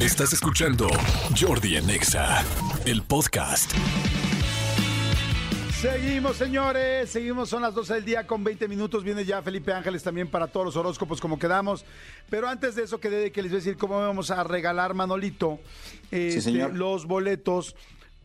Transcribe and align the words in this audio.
Estás 0.00 0.32
escuchando 0.32 0.88
Jordi 1.38 1.76
en 1.76 1.90
Exa, 1.90 2.44
el 2.86 3.02
podcast. 3.02 3.72
Seguimos, 5.80 6.36
señores. 6.36 7.10
Seguimos, 7.10 7.48
son 7.48 7.62
las 7.62 7.74
12 7.74 7.94
del 7.94 8.04
día 8.04 8.26
con 8.26 8.44
20 8.44 8.68
minutos. 8.68 9.02
Viene 9.02 9.24
ya 9.24 9.42
Felipe 9.42 9.72
Ángeles 9.72 10.02
también 10.02 10.28
para 10.28 10.46
todos 10.46 10.66
los 10.66 10.76
horóscopos 10.76 11.20
como 11.20 11.38
quedamos. 11.38 11.84
Pero 12.30 12.48
antes 12.48 12.76
de 12.76 12.84
eso, 12.84 13.00
que 13.00 13.10
de 13.10 13.32
que 13.32 13.42
les 13.42 13.50
voy 13.50 13.56
a 13.56 13.60
decir 13.60 13.76
cómo 13.76 13.98
vamos 13.98 14.30
a 14.30 14.44
regalar, 14.44 14.94
Manolito, 14.94 15.58
este, 16.12 16.40
señor. 16.40 16.72
los 16.74 17.06
boletos 17.06 17.74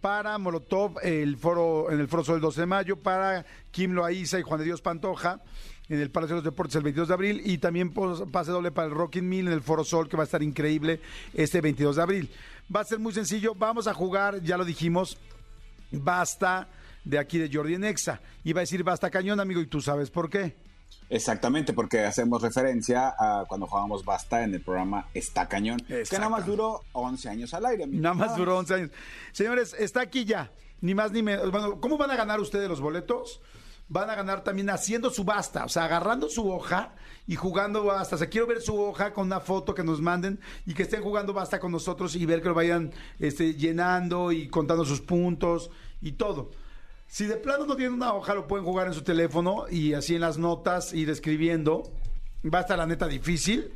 para 0.02 0.38
Molotov 0.38 1.00
el 1.02 1.38
foro, 1.38 1.92
en 1.92 2.00
el 2.00 2.08
Foro 2.08 2.24
Sol 2.24 2.36
el 2.36 2.42
12 2.42 2.62
de 2.62 2.68
mayo, 2.68 2.98
para 2.98 3.46
Kim 3.72 3.94
Loaiza 3.94 4.40
y 4.40 4.44
Juan 4.44 4.60
de 4.60 4.66
Dios 4.66 4.82
Pantoja 4.82 5.42
en 5.90 6.00
el 6.00 6.10
Palacio 6.12 6.36
de 6.36 6.42
los 6.42 6.46
Deportes 6.46 6.76
el 6.76 6.84
22 6.84 7.08
de 7.08 7.14
abril 7.14 7.42
y 7.46 7.58
también 7.58 7.94
pase 7.94 8.52
doble 8.52 8.72
para 8.72 8.88
el 8.88 8.94
Rockin' 8.94 9.28
Mill 9.28 9.48
en 9.48 9.54
el 9.54 9.62
Foro 9.62 9.84
Sol 9.84 10.10
que 10.10 10.18
va 10.18 10.24
a 10.24 10.26
estar 10.26 10.44
increíble 10.44 11.00
este 11.34 11.62
22 11.62 11.96
de 11.96 12.02
abril. 12.02 12.32
Va 12.74 12.82
a 12.82 12.84
ser 12.84 13.00
muy 13.00 13.14
sencillo, 13.14 13.56
vamos 13.56 13.88
a 13.88 13.94
jugar, 13.94 14.42
ya 14.42 14.58
lo 14.58 14.66
dijimos, 14.66 15.18
basta 15.92 16.68
de 17.06 17.18
aquí 17.18 17.38
de 17.38 17.50
Jordi 17.52 17.76
en 17.76 17.86
Exa. 17.86 18.22
Iba 18.44 18.60
a 18.60 18.64
decir 18.64 18.84
basta 18.84 19.10
cañón, 19.10 19.40
amigo, 19.40 19.62
y 19.62 19.68
tú 19.68 19.82
sabes 19.82 20.10
por 20.10 20.30
qué. 20.30 20.56
Exactamente, 21.10 21.72
porque 21.72 22.02
hacemos 22.02 22.42
referencia 22.42 23.14
a 23.18 23.46
cuando 23.48 23.66
jugábamos 23.66 24.04
Basta 24.04 24.44
en 24.44 24.54
el 24.54 24.62
programa 24.62 25.08
Está 25.14 25.48
Cañón, 25.48 25.80
que 25.80 26.06
nada 26.14 26.30
más 26.30 26.46
duró 26.46 26.82
11 26.92 27.30
años 27.30 27.54
al 27.54 27.66
aire. 27.66 27.86
amigo. 27.86 28.02
Nada 28.02 28.16
más 28.16 28.36
duró 28.36 28.58
11 28.58 28.74
años. 28.74 28.92
Señores, 29.32 29.74
está 29.80 30.02
aquí 30.02 30.26
ya. 30.26 30.52
Ni 30.82 30.94
más 30.94 31.12
ni 31.12 31.24
menos. 31.24 31.50
Bueno, 31.50 31.80
¿cómo 31.80 31.98
van 31.98 32.12
a 32.12 32.16
ganar 32.16 32.40
ustedes 32.40 32.68
los 32.68 32.82
boletos? 32.82 33.42
Van 33.90 34.10
a 34.10 34.16
ganar 34.16 34.44
también 34.44 34.70
haciendo 34.70 35.10
su 35.10 35.24
basta, 35.24 35.64
o 35.64 35.70
sea, 35.70 35.86
agarrando 35.86 36.30
su 36.30 36.50
hoja 36.50 36.94
y 37.26 37.36
jugando 37.36 37.86
basta. 37.86 38.16
O 38.16 38.18
sea, 38.18 38.28
quiero 38.28 38.48
ver 38.48 38.62
su 38.62 38.78
hoja 38.80 39.14
con 39.14 39.28
una 39.28 39.40
foto 39.40 39.74
que 39.74 39.84
nos 39.84 40.02
manden 40.02 40.40
y 40.66 40.74
que 40.74 40.84
estén 40.84 41.02
jugando 41.02 41.34
basta 41.34 41.60
con 41.60 41.72
nosotros 41.72 42.16
y 42.16 42.26
ver 42.26 42.42
que 42.42 42.50
lo 42.50 42.54
vayan 42.54 42.92
este, 43.20 43.54
llenando 43.54 44.32
y 44.32 44.50
contando 44.50 44.84
sus 44.84 45.00
puntos 45.00 45.70
y 46.02 46.14
todo. 46.14 46.52
Si 47.08 47.26
de 47.26 47.38
plano 47.38 47.66
no 47.66 47.76
tienen 47.78 47.94
una 47.94 48.14
hoja, 48.14 48.34
lo 48.34 48.48
pueden 48.48 48.66
jugar 48.66 48.88
en 48.88 48.94
su 48.94 49.02
teléfono 49.02 49.66
y 49.70 49.94
así 49.94 50.16
en 50.16 50.22
las 50.22 50.38
notas 50.38 50.94
ir 50.94 51.10
escribiendo. 51.10 51.84
Va 52.54 52.60
a 52.60 52.62
estar 52.62 52.78
la 52.78 52.86
neta 52.86 53.08
difícil, 53.08 53.74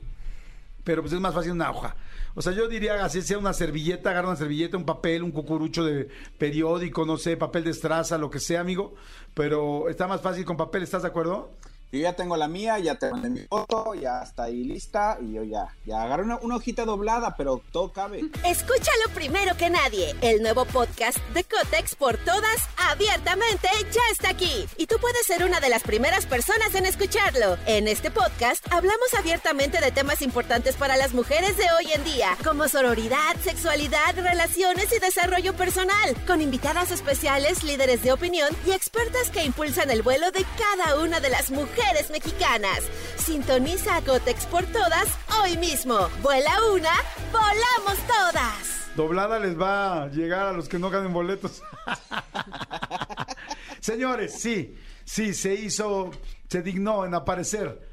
pero 0.84 1.02
pues 1.02 1.14
es 1.14 1.22
más 1.22 1.34
fácil 1.34 1.54
una 1.54 1.72
hoja. 1.72 1.96
O 2.34 2.42
sea, 2.42 2.54
yo 2.54 2.68
diría 2.68 3.04
así 3.04 3.22
sea 3.22 3.38
una 3.38 3.54
servilleta, 3.54 4.12
agarra 4.12 4.30
una 4.30 4.38
servilleta, 4.38 4.78
un 4.78 4.86
papel, 4.86 5.24
un 5.24 5.32
cucurucho 5.32 5.84
de 5.84 6.08
periódico, 6.38 7.06
no 7.06 7.18
sé, 7.18 7.38
papel 7.38 7.64
de 7.64 7.72
estraza, 7.72 8.18
lo 8.18 8.30
que 8.30 8.40
sea, 8.40 8.62
amigo. 8.62 8.94
Pero 9.34 9.90
está 9.90 10.08
más 10.08 10.22
fácil 10.22 10.46
con 10.46 10.58
papel, 10.58 10.84
¿estás 10.84 11.02
de 11.02 11.10
acuerdo? 11.10 11.52
Yo 11.92 12.00
ya 12.00 12.14
tengo 12.14 12.38
la 12.38 12.48
mía, 12.48 12.80
ya 12.80 12.96
te 12.96 13.12
mandé 13.12 13.30
mi 13.30 13.40
foto, 13.42 13.94
ya 13.96 14.22
está 14.22 14.44
ahí 14.44 14.64
lista 14.64 15.18
y 15.22 15.34
yo 15.34 15.44
ya, 15.44 15.76
ya 15.86 16.04
agarré 16.04 16.24
una, 16.24 16.38
una 16.38 16.56
hojita 16.56 16.86
doblada, 16.86 17.36
pero 17.36 17.62
todo 17.74 17.92
cabe. 17.92 18.22
Escúchalo 18.46 19.10
primero 19.14 19.58
que 19.58 19.70
nadie. 19.70 20.16
El 20.22 20.42
nuevo 20.42 20.64
podcast 20.64 21.18
de 21.34 21.44
Cotex 21.44 21.96
por 21.96 22.16
todas, 22.20 22.70
abiertamente, 22.78 23.68
ya 23.92 24.02
está 24.10 24.30
aquí. 24.30 24.70
Y 24.78 24.88
tú 24.88 24.96
puedes 25.02 25.26
ser 25.26 25.44
una 25.44 25.60
de 25.60 25.68
las 25.68 25.84
primeras 25.84 26.26
personas 26.26 26.74
en 26.76 26.86
escucharlo. 26.86 27.58
En 27.66 27.90
este 27.90 28.10
podcast 28.10 28.66
hablamos 28.72 29.14
abiertamente 29.18 29.82
de 29.82 29.92
temas 29.92 30.22
importantes 30.22 30.78
para 30.78 30.96
las 30.96 31.14
mujeres 31.14 31.58
de 31.58 31.66
hoy 31.78 31.92
en 31.92 32.06
día, 32.06 32.38
como 32.42 32.70
sororidad, 32.70 33.36
sexualidad, 33.44 34.16
relaciones 34.16 34.94
y 34.94 35.00
desarrollo 35.00 35.58
personal, 35.58 36.16
con 36.26 36.42
invitadas 36.42 36.90
especiales, 36.92 37.66
líderes 37.66 38.02
de 38.02 38.14
opinión 38.14 38.48
y 38.66 38.72
expertas 38.72 39.30
que 39.30 39.44
impulsan 39.44 39.92
el 39.92 40.04
vuelo 40.04 40.32
de 40.32 40.46
cada 40.58 40.98
una 41.02 41.20
de 41.20 41.30
las 41.30 41.52
mujeres 41.52 41.81
mexicanas. 42.12 42.84
Sintoniza 43.18 43.98
a 43.98 44.02
Cotex 44.02 44.46
por 44.46 44.66
todas 44.66 45.08
hoy 45.42 45.58
mismo. 45.58 46.10
Vuela 46.22 46.52
una, 46.74 46.94
volamos 47.32 47.98
todas. 48.08 48.96
Doblada 48.96 49.40
les 49.40 49.60
va 49.60 50.04
a 50.04 50.08
llegar 50.10 50.48
a 50.48 50.52
los 50.52 50.68
que 50.68 50.80
no 50.80 50.90
ganen 50.90 51.14
boletos. 51.14 51.64
Señores, 53.80 54.40
sí, 54.40 54.78
sí, 55.06 55.34
se 55.34 55.54
hizo, 55.54 56.12
se 56.50 56.62
dignó 56.62 57.06
en 57.06 57.14
aparecer. 57.14 57.90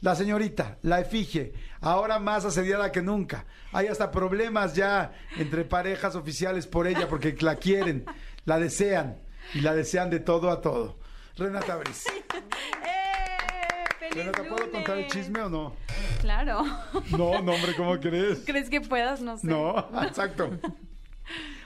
La 0.00 0.16
señorita, 0.16 0.78
la 0.82 1.00
efigie, 1.00 1.52
ahora 1.80 2.18
más 2.18 2.44
asediada 2.44 2.90
que 2.90 3.02
nunca. 3.02 3.46
Hay 3.72 3.86
hasta 3.86 4.10
problemas 4.10 4.74
ya 4.74 5.12
entre 5.36 5.64
parejas 5.64 6.16
oficiales 6.16 6.66
por 6.66 6.88
ella 6.88 7.08
porque 7.08 7.36
la 7.40 7.54
quieren, 7.54 8.04
la 8.44 8.58
desean 8.58 9.22
y 9.54 9.60
la 9.60 9.74
desean 9.74 10.10
de 10.10 10.18
todo 10.18 10.50
a 10.50 10.60
todo. 10.60 10.98
Renata 11.36 11.76
Briz. 11.76 12.04
¡Feliz 14.12 14.26
Renata, 14.26 14.42
¿puedo 14.48 14.70
contar 14.70 14.98
el 14.98 15.06
chisme 15.08 15.40
o 15.42 15.48
no? 15.48 15.72
Claro. 16.20 16.64
No, 17.10 17.40
no, 17.42 17.52
hombre, 17.52 17.74
¿cómo 17.76 17.98
crees? 17.98 18.40
¿Crees 18.46 18.68
que 18.68 18.80
puedas? 18.80 19.20
No 19.20 19.38
sé. 19.38 19.46
No, 19.46 19.78
exacto. 20.02 20.50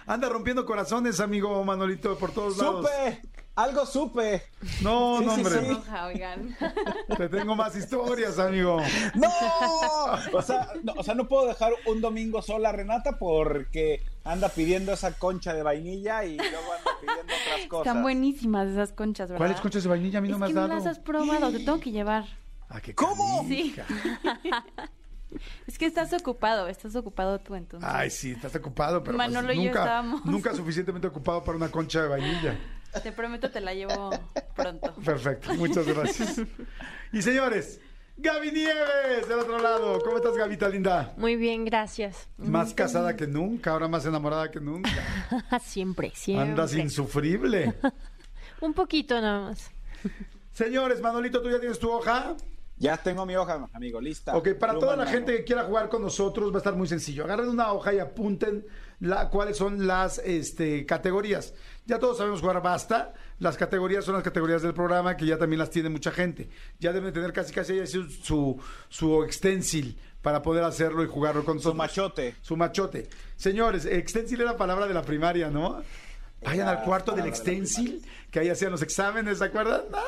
Anda 0.06 0.28
rompiendo 0.28 0.64
corazones, 0.64 1.18
amigo 1.18 1.64
Manolito, 1.64 2.16
por 2.16 2.30
todos 2.32 2.56
lados. 2.58 2.86
¡Supe! 2.86 3.20
¡Algo 3.56 3.86
supe! 3.86 4.42
No, 4.82 5.18
Sí, 5.18 5.24
no, 5.24 5.32
hombre. 5.34 5.54
sí. 5.60 7.14
Te 7.16 7.28
tengo 7.30 7.56
más 7.56 7.74
historias, 7.74 8.38
amigo. 8.38 8.80
¡No! 9.14 9.30
O 10.34 10.42
sea, 10.42 10.68
no, 10.84 10.92
o 10.92 11.02
sea, 11.02 11.14
no 11.14 11.26
puedo 11.26 11.46
dejar 11.46 11.72
un 11.86 12.00
domingo 12.02 12.42
sola 12.42 12.68
a 12.68 12.72
Renata 12.72 13.18
porque 13.18 14.02
anda 14.24 14.50
pidiendo 14.50 14.92
esa 14.92 15.12
concha 15.18 15.54
de 15.54 15.62
vainilla 15.62 16.22
y 16.24 16.36
luego 16.36 16.72
cosas. 17.66 17.86
Están 17.86 18.02
buenísimas 18.02 18.68
esas 18.68 18.92
conchas, 18.92 19.28
¿verdad? 19.28 19.38
¿Cuáles 19.38 19.60
conchas 19.60 19.82
de 19.82 19.88
vainilla? 19.88 20.18
A 20.18 20.22
mí 20.22 20.28
no 20.28 20.38
me 20.38 20.44
has 20.46 20.50
que 20.50 20.54
no 20.54 20.60
dado. 20.68 20.74
las 20.74 20.86
has 20.86 20.98
probado, 20.98 21.50
te 21.50 21.58
tengo 21.60 21.80
que 21.80 21.90
llevar. 21.90 22.24
Ah, 22.68 22.80
qué 22.80 22.94
¿Cómo? 22.94 23.42
canija. 23.42 23.84
Es 25.66 25.76
que 25.76 25.86
estás 25.86 26.12
ocupado, 26.14 26.68
estás 26.68 26.94
ocupado 26.96 27.38
tú 27.40 27.56
entonces. 27.56 27.88
Ay, 27.92 28.10
sí, 28.10 28.30
estás 28.30 28.54
ocupado, 28.54 29.02
pero 29.02 29.16
pues 29.18 29.28
Manolo 29.28 29.52
y 29.52 29.56
yo 29.56 29.62
nunca, 29.64 29.80
estábamos. 29.80 30.24
nunca 30.24 30.54
suficientemente 30.54 31.08
ocupado 31.08 31.42
para 31.44 31.56
una 31.58 31.68
concha 31.68 32.00
de 32.02 32.08
vainilla. 32.08 32.56
Te 33.02 33.12
prometo 33.12 33.50
te 33.50 33.60
la 33.60 33.74
llevo 33.74 34.10
pronto. 34.54 34.94
Perfecto, 35.04 35.52
muchas 35.54 35.84
gracias. 35.84 36.40
Y 37.12 37.20
señores, 37.20 37.80
Gaby 38.18 38.50
Nieves, 38.50 39.28
del 39.28 39.38
otro 39.38 39.58
lado. 39.58 39.98
¿Cómo 40.00 40.16
estás, 40.16 40.34
Gavita 40.36 40.68
linda? 40.68 41.12
Muy 41.18 41.36
bien, 41.36 41.64
gracias. 41.66 42.28
Más 42.38 42.72
casada 42.72 43.14
que 43.14 43.26
nunca, 43.26 43.72
ahora 43.72 43.88
más 43.88 44.06
enamorada 44.06 44.50
que 44.50 44.58
nunca. 44.58 44.90
siempre, 45.62 46.12
siempre. 46.14 46.50
Andas 46.50 46.74
insufrible. 46.74 47.74
Un 48.60 48.72
poquito 48.72 49.20
nada 49.20 49.50
más. 49.50 49.70
Señores, 50.52 51.02
Manolito, 51.02 51.42
¿tú 51.42 51.50
ya 51.50 51.60
tienes 51.60 51.78
tu 51.78 51.90
hoja? 51.90 52.34
Ya 52.78 52.96
tengo 52.96 53.24
mi 53.26 53.36
hoja, 53.36 53.68
amigo, 53.72 54.00
lista. 54.00 54.36
Ok, 54.36 54.54
para 54.58 54.72
Pluma 54.72 54.80
toda 54.86 54.96
la 54.96 55.04
mano. 55.04 55.16
gente 55.16 55.36
que 55.36 55.44
quiera 55.44 55.64
jugar 55.64 55.88
con 55.88 56.02
nosotros 56.02 56.50
va 56.50 56.56
a 56.56 56.58
estar 56.58 56.74
muy 56.74 56.88
sencillo. 56.88 57.24
Agarren 57.24 57.48
una 57.48 57.72
hoja 57.72 57.92
y 57.92 57.98
apunten 57.98 58.66
la, 59.00 59.28
cuáles 59.28 59.58
son 59.58 59.86
las 59.86 60.18
este, 60.18 60.86
categorías. 60.86 61.54
Ya 61.86 61.98
todos 61.98 62.18
sabemos 62.18 62.40
jugar 62.40 62.60
basta. 62.62 63.14
Las 63.38 63.56
categorías 63.56 64.04
son 64.04 64.14
las 64.14 64.24
categorías 64.24 64.60
del 64.62 64.74
programa 64.74 65.16
que 65.16 65.24
ya 65.24 65.38
también 65.38 65.58
las 65.60 65.70
tiene 65.70 65.88
mucha 65.88 66.10
gente. 66.10 66.48
Ya 66.80 66.92
deben 66.92 67.12
tener 67.12 67.32
casi 67.32 67.52
casi 67.52 67.86
su, 67.86 68.08
su, 68.10 68.60
su 68.88 69.22
extensil 69.22 69.98
para 70.20 70.42
poder 70.42 70.64
hacerlo 70.64 71.04
y 71.04 71.06
jugarlo 71.06 71.44
con 71.44 71.60
Su 71.60 71.72
machote. 71.74 72.34
Su 72.42 72.56
machote. 72.56 73.08
Señores, 73.36 73.84
extensil 73.86 74.40
era 74.40 74.56
palabra 74.56 74.86
de 74.88 74.94
la 74.94 75.02
primaria, 75.02 75.48
¿no? 75.48 75.80
Vayan 76.42 76.66
al 76.68 76.82
cuarto 76.82 77.12
del 77.12 77.22
de 77.24 77.28
extensil, 77.30 78.04
que 78.30 78.40
ahí 78.40 78.48
hacían 78.50 78.70
los 78.72 78.82
exámenes, 78.82 79.38
¿se 79.38 79.44
acuerdan? 79.44 79.82
¡Ah! 79.92 80.02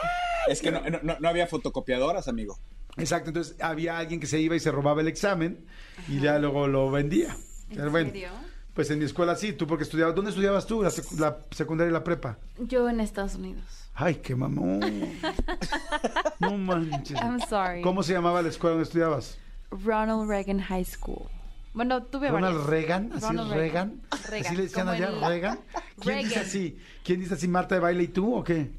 Es 0.48 0.60
que 0.60 0.70
no, 0.72 0.80
no- 1.02 1.16
no- 1.18 1.28
había 1.28 1.46
fotocopiadoras, 1.46 2.26
amigo. 2.28 2.58
Exacto, 2.96 3.30
entonces 3.30 3.56
había 3.60 3.98
alguien 3.98 4.18
que 4.20 4.26
se 4.26 4.40
iba 4.40 4.56
y 4.56 4.60
se 4.60 4.70
robaba 4.72 5.00
el 5.00 5.08
examen 5.08 5.64
y 6.08 6.20
ya 6.20 6.38
luego 6.38 6.66
lo 6.66 6.90
vendía. 6.90 7.36
¿En 7.70 7.76
Pero 7.76 7.90
bueno, 7.90 8.10
serio? 8.10 8.30
Pues 8.78 8.92
en 8.92 9.00
mi 9.00 9.06
escuela 9.06 9.34
sí, 9.34 9.52
tú 9.54 9.66
porque 9.66 9.82
estudiabas. 9.82 10.14
¿Dónde 10.14 10.30
estudiabas 10.30 10.64
tú? 10.64 10.84
La, 10.84 10.90
sec- 10.90 11.10
la 11.18 11.38
secundaria 11.50 11.90
y 11.90 11.92
la 11.92 12.04
prepa. 12.04 12.38
Yo 12.60 12.88
en 12.88 13.00
Estados 13.00 13.34
Unidos. 13.34 13.64
Ay, 13.92 14.14
qué 14.22 14.36
mamón. 14.36 14.78
No 16.38 16.56
manches. 16.56 17.18
I'm 17.20 17.40
sorry. 17.48 17.82
¿Cómo 17.82 18.04
se 18.04 18.12
llamaba 18.12 18.40
la 18.40 18.50
escuela 18.50 18.74
donde 18.74 18.84
estudiabas? 18.84 19.36
Ronald 19.72 20.28
Reagan 20.30 20.60
High 20.60 20.84
School. 20.84 21.28
Bueno, 21.74 22.04
tuve 22.04 22.30
Ronald 22.30 22.54
varias. 22.58 22.70
Reagan, 22.70 23.10
así 23.14 23.26
Ronald 23.26 23.50
Reagan. 23.52 24.00
Reagan, 24.30 24.46
Así 24.46 24.56
le 24.56 24.62
decían 24.62 24.88
allá, 24.88 25.08
el- 25.08 25.20
Reagan. 25.22 25.58
¿Quién 26.00 26.18
dice 26.20 26.38
así? 26.38 26.78
¿Quién 27.02 27.18
dice 27.18 27.34
así, 27.34 27.48
Marta 27.48 27.74
de 27.74 27.80
baile 27.80 28.04
y 28.04 28.08
tú 28.08 28.32
o 28.32 28.44
qué? 28.44 28.70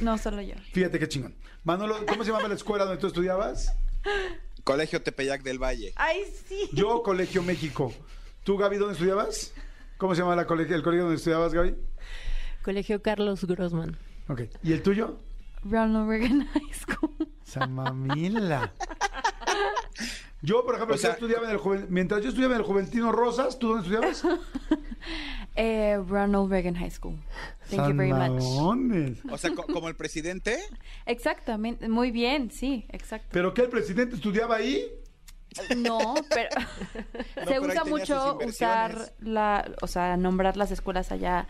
No, 0.00 0.18
solo 0.18 0.42
yo. 0.42 0.56
Fíjate 0.74 0.98
qué 0.98 1.08
chingón. 1.08 1.34
Manolo, 1.64 1.96
¿cómo 2.06 2.22
se 2.22 2.30
llamaba 2.32 2.48
la 2.50 2.54
escuela 2.54 2.84
donde 2.84 3.00
tú 3.00 3.06
estudiabas? 3.06 3.72
Colegio 4.62 5.00
Tepeyac 5.00 5.42
del 5.42 5.58
Valle. 5.58 5.94
Ay, 5.96 6.24
sí. 6.46 6.68
Yo, 6.74 7.02
Colegio 7.02 7.42
México. 7.42 7.94
¿Tú, 8.48 8.56
Gaby, 8.56 8.78
dónde 8.78 8.94
estudiabas? 8.94 9.52
¿Cómo 9.98 10.14
se 10.14 10.22
llama 10.22 10.34
la 10.34 10.46
colegio, 10.46 10.74
el 10.74 10.82
colegio 10.82 11.02
donde 11.04 11.18
estudiabas, 11.18 11.52
Gaby? 11.52 11.74
Colegio 12.62 13.02
Carlos 13.02 13.44
Grossman. 13.44 13.98
Ok. 14.26 14.40
¿Y 14.62 14.72
el 14.72 14.82
tuyo? 14.82 15.18
Ronald 15.64 16.08
Reagan 16.08 16.46
High 16.46 16.72
School. 16.72 17.28
Samamila. 17.44 18.72
Yo, 20.40 20.64
por 20.64 20.76
ejemplo, 20.76 20.94
O 20.94 20.98
sea- 20.98 21.10
yo 21.10 21.14
estudiaba 21.16 21.44
en 21.44 21.50
el 21.50 21.58
Juven- 21.58 21.88
mientras 21.90 22.22
yo 22.22 22.30
estudiaba 22.30 22.54
en 22.54 22.60
el 22.62 22.66
Juventino 22.66 23.12
Rosas, 23.12 23.58
¿tú 23.58 23.68
dónde 23.68 23.82
estudiabas? 23.82 24.24
Eh, 25.60 25.98
Ronald 26.06 26.48
Reagan 26.50 26.76
High 26.76 26.90
School. 26.92 27.16
Thank 27.68 27.88
you 27.90 27.96
very 27.96 28.12
much. 28.12 29.20
O 29.30 29.36
sea, 29.36 29.52
co- 29.54 29.64
como 29.66 29.88
el 29.88 29.96
presidente. 29.96 30.56
Exactamente. 31.04 31.88
Muy 31.88 32.12
bien, 32.12 32.50
sí, 32.52 32.86
exacto. 32.90 33.26
¿Pero 33.32 33.52
qué, 33.52 33.62
el 33.62 33.68
presidente 33.68 34.14
estudiaba 34.14 34.54
ahí? 34.56 34.86
No, 35.76 36.14
pero 36.28 36.48
pero 37.34 37.46
se 37.46 37.54
ahí 37.54 37.60
usa 37.60 37.84
mucho 37.84 38.38
usar 38.46 39.12
la, 39.20 39.70
o 39.80 39.86
sea, 39.86 40.16
nombrar 40.16 40.56
las 40.56 40.70
escuelas 40.70 41.12
allá 41.12 41.46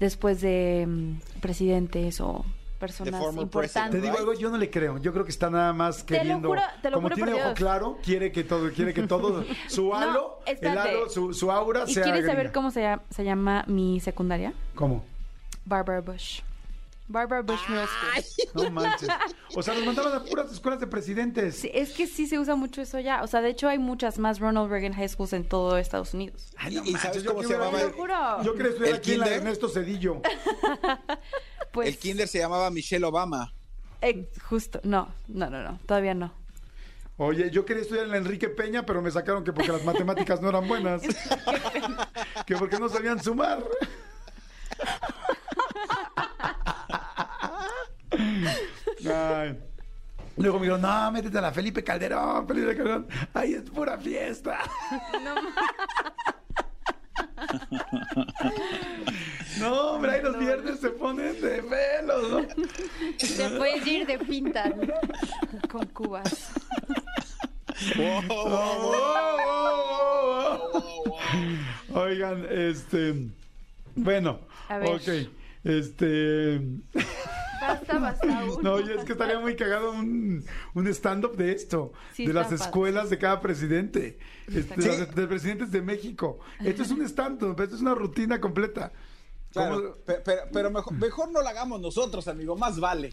después 0.00 0.40
de 0.40 0.84
mm, 0.86 1.40
presidentes 1.40 2.20
o 2.20 2.44
personas 2.78 3.20
former 3.20 3.34
Te 3.38 3.42
importantes. 3.42 4.00
digo 4.02 4.16
algo, 4.16 4.34
yo 4.34 4.50
no 4.50 4.56
le 4.56 4.70
creo. 4.70 4.98
Yo 4.98 5.12
creo 5.12 5.24
que 5.24 5.32
está 5.32 5.50
nada 5.50 5.72
más 5.72 6.04
Te 6.06 6.14
lo 6.14 6.18
queriendo. 6.20 6.48
juro- 6.48 6.62
te 6.80 6.90
lo 6.90 6.96
como 6.98 7.06
juro 7.08 7.14
tiene 7.16 7.30
por 7.32 7.40
ojo 7.40 7.48
Dios. 7.48 7.58
claro, 7.58 7.98
quiere 8.04 8.30
que 8.30 8.44
todo, 8.44 8.70
quiere 8.72 8.94
que 8.94 9.02
todo, 9.08 9.44
su 9.68 9.88
No, 9.88 9.94
halo, 9.96 10.38
el 10.46 10.54
espérate. 10.54 10.90
halo, 10.90 11.08
su, 11.08 11.34
su 11.34 11.50
aura 11.50 11.82
¿Y 11.88 11.94
sea. 11.94 12.04
quieres 12.04 12.26
saber 12.26 12.52
cómo 12.52 12.70
se 12.70 12.82
llama, 12.82 13.02
se 13.10 13.24
llama 13.24 13.64
mi 13.66 13.98
secundaria? 13.98 14.52
¿Cómo? 14.76 15.04
Barbara 15.64 16.00
Bush. 16.00 16.40
Barbara 17.08 17.40
Bush 17.42 17.60
Middle 17.68 17.86
School. 17.86 18.64
No 18.64 18.70
manches. 18.70 19.08
O 19.56 19.62
sea, 19.62 19.72
nos 19.74 19.84
mandaban 19.86 20.12
a 20.14 20.24
puras 20.24 20.52
escuelas 20.52 20.78
de 20.80 20.86
presidentes. 20.86 21.56
Sí, 21.56 21.70
es 21.72 21.92
que 21.92 22.06
sí 22.06 22.26
se 22.26 22.38
usa 22.38 22.54
mucho 22.54 22.82
eso 22.82 23.00
ya. 23.00 23.22
O 23.22 23.26
sea, 23.26 23.40
de 23.40 23.48
hecho 23.48 23.66
hay 23.68 23.78
muchas 23.78 24.18
más 24.18 24.38
Ronald 24.40 24.70
Reagan 24.70 24.92
High 24.92 25.08
Schools 25.08 25.32
en 25.32 25.48
todo 25.48 25.78
Estados 25.78 26.12
Unidos. 26.14 26.50
Ay, 26.58 26.74
¿Y- 26.74 26.76
no 26.76 26.84
y 26.84 26.92
manches, 26.92 27.02
sabes 27.02 27.22
yo 27.22 27.30
cómo 27.34 27.42
se 27.48 27.54
llamaba 27.54 27.78
juro. 27.96 28.42
Yo 28.42 28.54
quería 28.54 28.70
estudiar 28.72 28.92
¿El 28.94 28.98
aquí 28.98 29.12
en 29.12 29.18
la 29.20 29.24
kinder? 29.26 29.40
Ernesto 29.40 29.68
Cedillo. 29.68 30.20
Pues, 31.72 31.88
El 31.88 31.98
kinder 31.98 32.26
se 32.26 32.38
llamaba 32.38 32.70
Michelle 32.70 33.04
Obama. 33.04 33.52
eh, 34.00 34.28
justo, 34.48 34.80
no, 34.84 35.08
no, 35.28 35.50
no, 35.50 35.62
no, 35.62 35.78
todavía 35.86 36.14
no. 36.14 36.32
Oye, 37.18 37.50
yo 37.50 37.64
quería 37.66 37.82
estudiar 37.82 38.06
en 38.06 38.12
la 38.12 38.16
Enrique 38.16 38.48
Peña, 38.48 38.86
pero 38.86 39.02
me 39.02 39.10
sacaron 39.10 39.44
que 39.44 39.52
porque 39.52 39.70
las 39.72 39.84
matemáticas 39.84 40.40
no 40.40 40.48
eran 40.48 40.66
buenas. 40.66 41.02
que 42.46 42.56
porque 42.56 42.78
no 42.78 42.88
sabían 42.88 43.22
sumar. 43.22 43.62
Ay. 49.10 49.58
Luego 50.36 50.58
me 50.60 50.66
dijeron, 50.66 50.82
no, 50.82 51.10
métete 51.10 51.38
a 51.38 51.40
la 51.40 51.52
Felipe 51.52 51.82
Calderón, 51.82 52.46
Felipe 52.46 52.76
Calderón. 52.76 53.08
Ay, 53.34 53.54
es 53.54 53.62
pura 53.70 53.98
fiesta. 53.98 54.60
No, 59.60 59.90
hombre, 59.94 60.12
ahí 60.12 60.22
los 60.22 60.38
viernes 60.38 60.78
se 60.80 60.90
ponen 60.90 61.40
de 61.40 61.62
pelos, 61.62 62.30
¿no? 62.30 62.46
Te 63.16 63.50
puedes 63.56 63.86
ir 63.86 64.06
de 64.06 64.18
pinta. 64.18 64.68
¿no? 64.68 64.94
Con 65.68 65.86
cubas. 65.86 66.50
Oh, 67.98 68.22
oh, 68.28 68.92
oh, 70.72 71.18
oh. 71.94 71.98
Oigan, 72.00 72.46
este. 72.50 73.26
Bueno, 73.94 74.40
A 74.68 74.78
ver. 74.78 74.88
ok. 74.90 75.08
Este. 75.64 76.60
Basta, 77.60 77.98
basta. 77.98 78.26
uno. 78.44 78.58
No, 78.62 78.72
oye, 78.74 78.94
es 78.94 79.04
que 79.04 79.12
estaría 79.12 79.38
muy 79.40 79.56
cagado 79.56 79.90
un, 79.92 80.44
un 80.74 80.86
stand-up 80.88 81.36
de 81.36 81.52
esto, 81.52 81.92
Sí, 82.14 82.26
de 82.26 82.32
las 82.32 82.46
padre. 82.48 82.62
escuelas 82.64 83.10
de 83.10 83.18
cada 83.18 83.40
presidente, 83.40 84.18
este, 84.46 84.80
Sí. 84.82 84.88
de, 84.88 85.06
de 85.06 85.26
presidentes 85.26 85.70
de 85.72 85.82
México. 85.82 86.38
Esto 86.64 86.82
es 86.82 86.90
un 86.90 87.02
stand-up, 87.02 87.60
esto 87.60 87.74
es 87.76 87.82
una 87.82 87.94
rutina 87.94 88.40
completa. 88.40 88.92
Claro, 89.52 89.76
¿Cómo, 89.76 89.94
pe- 90.04 90.20
pero, 90.24 90.42
pero 90.52 90.70
mejor, 90.70 90.92
mejor 90.94 91.32
no 91.32 91.40
lo 91.42 91.48
hagamos 91.48 91.80
nosotros, 91.80 92.28
amigo, 92.28 92.54
más 92.56 92.78
vale. 92.78 93.12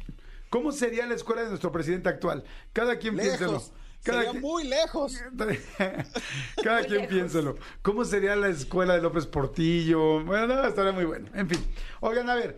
cómo 0.50 0.72
sería 0.72 1.06
la 1.08 1.16
escuela 1.16 1.42
de 1.44 1.50
nuestro 1.50 1.72
presidente 1.72 2.10
actual? 2.10 2.44
Cada 2.74 2.98
quien 3.00 3.16
piénselo. 3.18 3.62
Cada 4.06 4.20
Sería 4.20 4.32
quien- 4.34 4.42
muy 4.42 4.64
lejos. 4.66 5.20
Cada 6.64 6.84
quien 6.86 7.08
piénselo. 7.08 7.58
¿Cómo 7.82 8.06
sería 8.06 8.36
la 8.36 8.50
escuela 8.50 8.94
de 8.96 9.02
López 9.02 9.26
Portillo? 9.26 10.24
Bueno, 10.24 10.48
no, 10.56 10.66
estaría 10.68 10.92
muy 10.92 11.06
bueno. 11.06 11.28
En 11.34 11.50
fin. 11.50 11.60
Oigan, 12.02 12.30
a 12.30 12.36
ver. 12.36 12.58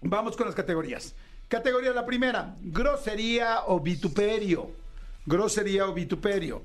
Vamos 0.00 0.36
con 0.36 0.46
las 0.46 0.54
categorías. 0.56 1.14
Categoría 1.48 1.92
la 1.92 2.06
primera. 2.06 2.56
Grosería 2.62 3.60
o 3.66 3.80
vituperio. 3.80 4.70
Grosería 5.26 5.86
o 5.86 5.92
vituperio. 5.92 6.62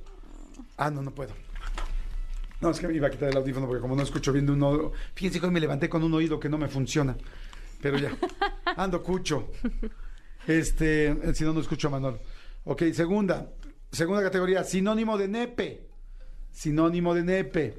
Ah, 0.77 0.89
no, 0.89 1.01
no 1.01 1.11
puedo. 1.11 1.33
No, 2.61 2.71
es 2.71 2.79
que 2.79 2.87
me 2.87 2.95
iba 2.95 3.07
a 3.07 3.11
quitar 3.11 3.29
el 3.29 3.37
audífono 3.37 3.67
porque 3.67 3.81
como 3.81 3.95
no 3.95 4.01
escucho 4.01 4.31
bien 4.31 4.45
de 4.45 4.53
un 4.53 4.63
oído. 4.63 4.93
Fíjense 5.13 5.39
que 5.39 5.45
hoy 5.45 5.51
me 5.51 5.59
levanté 5.59 5.89
con 5.89 6.01
un 6.03 6.13
oído 6.13 6.39
que 6.39 6.49
no 6.49 6.57
me 6.57 6.69
funciona. 6.69 7.15
Pero 7.81 7.97
ya. 7.99 8.11
Ando 8.77 9.03
cucho. 9.03 9.49
Este, 10.47 11.35
si 11.35 11.43
no, 11.43 11.53
no 11.53 11.59
escucho 11.59 11.89
a 11.89 11.91
Manolo. 11.91 12.19
Ok, 12.63 12.83
segunda. 12.93 13.47
Segunda 13.91 14.21
categoría, 14.23 14.63
sinónimo 14.63 15.17
de 15.17 15.27
nepe. 15.27 15.87
Sinónimo 16.51 17.13
de 17.13 17.23
nepe. 17.23 17.77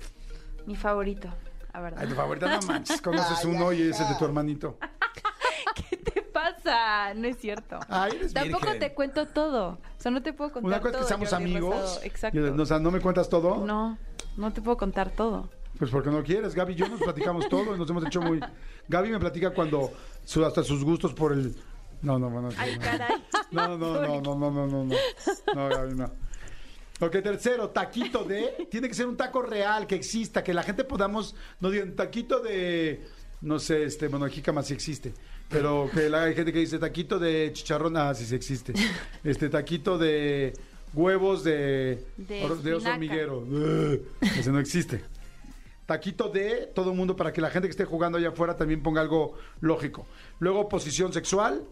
Mi 0.67 0.77
favorito, 0.77 1.29
la 1.73 1.81
verdad. 1.81 2.01
Ay, 2.03 2.09
tu 2.09 2.15
favorita, 2.15 2.47
no 2.61 2.67
manches. 2.67 3.01
Conoces 3.01 3.39
Ay, 3.45 3.51
uno 3.55 3.73
y 3.73 3.83
ay, 3.83 3.91
es 3.91 4.01
el 4.01 4.09
de 4.09 4.15
tu 4.15 4.25
hermanito. 4.25 4.79
¿Qué 5.91 5.97
te 5.97 6.23
pasa? 6.23 7.15
No 7.15 7.27
es 7.29 7.37
cierto. 7.39 7.79
Ay, 7.89 8.13
eres 8.17 8.33
Tampoco 8.33 8.67
virgen. 8.67 8.81
te 8.81 8.95
cuento 8.95 9.27
todo. 9.27 9.71
O 9.71 9.79
sea, 10.01 10.11
no 10.11 10.23
te 10.23 10.33
puedo 10.33 10.53
contar 10.53 10.67
Una 10.69 10.81
cosa 10.81 10.95
es 10.99 11.03
que 11.03 11.09
seamos 11.09 11.31
Jordi 11.31 11.45
amigos. 11.45 11.75
Rosado. 11.81 12.03
Exacto. 12.05 12.39
y- 12.39 12.61
o 12.61 12.67
sea, 12.67 12.79
¿no 12.79 12.91
me 12.91 13.01
cuentas 13.01 13.29
todo? 13.29 13.65
No, 13.67 13.99
no 14.37 14.53
te 14.53 14.61
puedo 14.63 14.77
contar 14.77 15.11
todo. 15.11 15.49
Pues 15.79 15.91
porque 15.91 16.11
no 16.11 16.23
quieres. 16.25 16.55
Gaby 16.55 16.73
y 16.73 16.77
yo 16.77 16.89
nos 16.89 17.01
platicamos 17.01 17.49
todo 17.49 17.75
y 17.75 17.79
nos 17.79 17.89
hemos 17.89 18.05
hecho 18.07 18.21
muy... 18.21 18.41
Gaby 18.89 19.11
me 19.11 19.19
platica 19.21 19.51
cuando 19.51 19.93
su- 20.25 20.45
hasta 20.45 20.63
sus 20.65 20.83
gustos 20.85 21.13
por 21.15 21.33
el... 21.33 21.55
No, 22.03 22.19
no, 22.19 22.31
bueno. 22.31 22.51
Ay, 22.57 22.77
no. 22.77 22.81
caray. 22.83 23.25
No, 23.51 23.77
no, 23.79 23.95
no, 23.95 24.21
no, 24.21 24.35
no, 24.37 24.51
no, 24.51 24.67
no, 24.67 24.85
no. 24.85 24.95
No, 25.55 25.69
Gaby, 25.69 25.95
no. 25.95 26.13
Ok, 27.01 27.13
tercero, 27.23 27.71
taquito 27.71 28.25
de... 28.25 28.67
Tiene 28.71 28.89
que 28.89 28.95
ser 28.95 29.07
un 29.07 29.17
taco 29.17 29.41
real, 29.41 29.87
que 29.87 29.95
exista, 29.95 30.43
que 30.45 30.53
la 30.53 30.63
gente 30.63 30.85
podamos... 30.85 31.35
No 31.61 31.71
digan, 31.71 31.95
taquito 31.97 32.41
de... 32.41 33.07
No 33.41 33.59
sé, 33.59 33.85
este, 33.85 34.09
bueno, 34.09 34.27
jícama 34.27 34.63
sí 34.63 34.75
existe. 34.75 35.15
Pero 35.49 35.89
que 35.95 36.11
la, 36.11 36.25
hay 36.25 36.35
gente 36.35 36.53
que 36.53 36.59
dice 36.59 36.79
taquito 36.79 37.19
de 37.19 37.51
chicharrón, 37.53 37.97
ah, 37.97 38.13
sí, 38.15 38.27
sí 38.27 38.35
existe. 38.35 38.75
Este, 39.25 39.49
taquito 39.49 39.97
de 39.97 40.53
huevos 40.93 41.45
de, 41.45 42.05
De 42.17 42.45
or- 42.45 42.61
de 42.61 42.75
oso 42.75 42.89
hormiguero. 42.91 43.47
Ese 44.21 44.51
no 44.51 44.59
existe. 44.59 45.03
Taquito 45.87 46.29
de 46.29 46.71
todo 46.75 46.91
el 46.91 46.97
mundo 46.97 47.17
para 47.17 47.33
que 47.33 47.41
la 47.41 47.49
gente 47.51 47.69
que 47.69 47.71
esté 47.71 47.85
jugando 47.87 48.19
allá 48.19 48.29
afuera 48.31 48.57
también 48.57 48.83
ponga 48.83 49.01
algo 49.01 49.39
lógico. 49.61 50.07
Luego, 50.41 50.69
posición 50.69 51.13
sexual. 51.15 51.63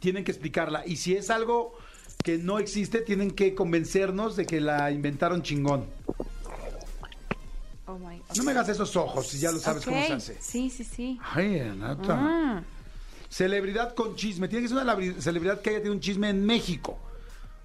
Tienen 0.00 0.24
que 0.24 0.30
explicarla. 0.30 0.84
Y 0.86 0.96
si 0.96 1.14
es 1.14 1.30
algo 1.30 1.76
que 2.22 2.38
no 2.38 2.58
existe, 2.58 3.00
tienen 3.00 3.32
que 3.32 3.54
convencernos 3.54 4.36
de 4.36 4.46
que 4.46 4.60
la 4.60 4.90
inventaron 4.90 5.42
chingón. 5.42 5.86
Oh 7.86 7.98
my. 7.98 8.22
No 8.36 8.44
me 8.44 8.52
hagas 8.52 8.68
esos 8.68 8.94
ojos 8.96 9.26
si 9.26 9.38
ya 9.38 9.50
lo 9.50 9.58
sabes 9.58 9.84
cómo 9.84 10.00
se 10.06 10.12
hace. 10.12 10.38
Sí, 10.40 10.70
sí, 10.70 10.84
sí. 10.84 11.18
Ay, 11.22 11.58
Renata. 11.58 12.16
Mm. 12.16 12.64
Celebridad 13.28 13.94
con 13.94 14.14
chisme. 14.14 14.48
Tiene 14.48 14.62
que 14.62 14.68
ser 14.68 14.78
una 14.78 14.96
celebridad 15.20 15.60
que 15.60 15.70
haya 15.70 15.78
tenido 15.78 15.94
un 15.94 16.00
chisme 16.00 16.28
en 16.30 16.44
México. 16.44 16.98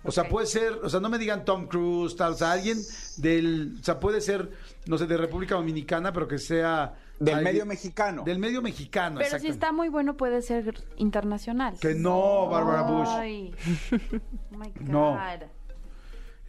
O 0.04 0.12
sea, 0.12 0.28
puede 0.28 0.48
ser, 0.48 0.74
o 0.84 0.90
sea, 0.90 1.00
no 1.00 1.10
me 1.10 1.18
digan 1.18 1.44
Tom 1.44 1.68
Cruise, 1.68 2.16
tal, 2.16 2.34
o 2.34 2.38
sea, 2.38 2.54
alguien 2.54 2.78
del, 3.18 3.78
o 3.80 3.84
sea, 3.84 4.00
puede 4.00 4.22
ser, 4.22 4.50
no 4.86 4.98
sé, 4.98 5.06
de 5.06 5.18
República 5.18 5.56
Dominicana, 5.56 6.14
pero 6.14 6.28
que 6.28 6.40
sea... 6.40 6.96
Del 7.20 7.44
medio 7.44 7.66
mexicano. 7.66 8.24
Del 8.24 8.40
medio 8.40 8.62
mexicano, 8.62 9.20
Pero 9.20 9.40
si 9.40 9.48
está 9.48 9.72
muy 9.72 9.90
bueno, 9.90 10.16
puede 10.18 10.42
ser 10.42 10.84
internacional. 10.98 11.78
Que 11.80 11.96
no, 11.96 12.48
Bárbara 12.48 12.84
Bush. 12.84 13.10
Ay. 13.10 13.56
Oh 14.52 14.58
my 14.58 14.70
God. 14.70 14.90
No. 14.90 15.20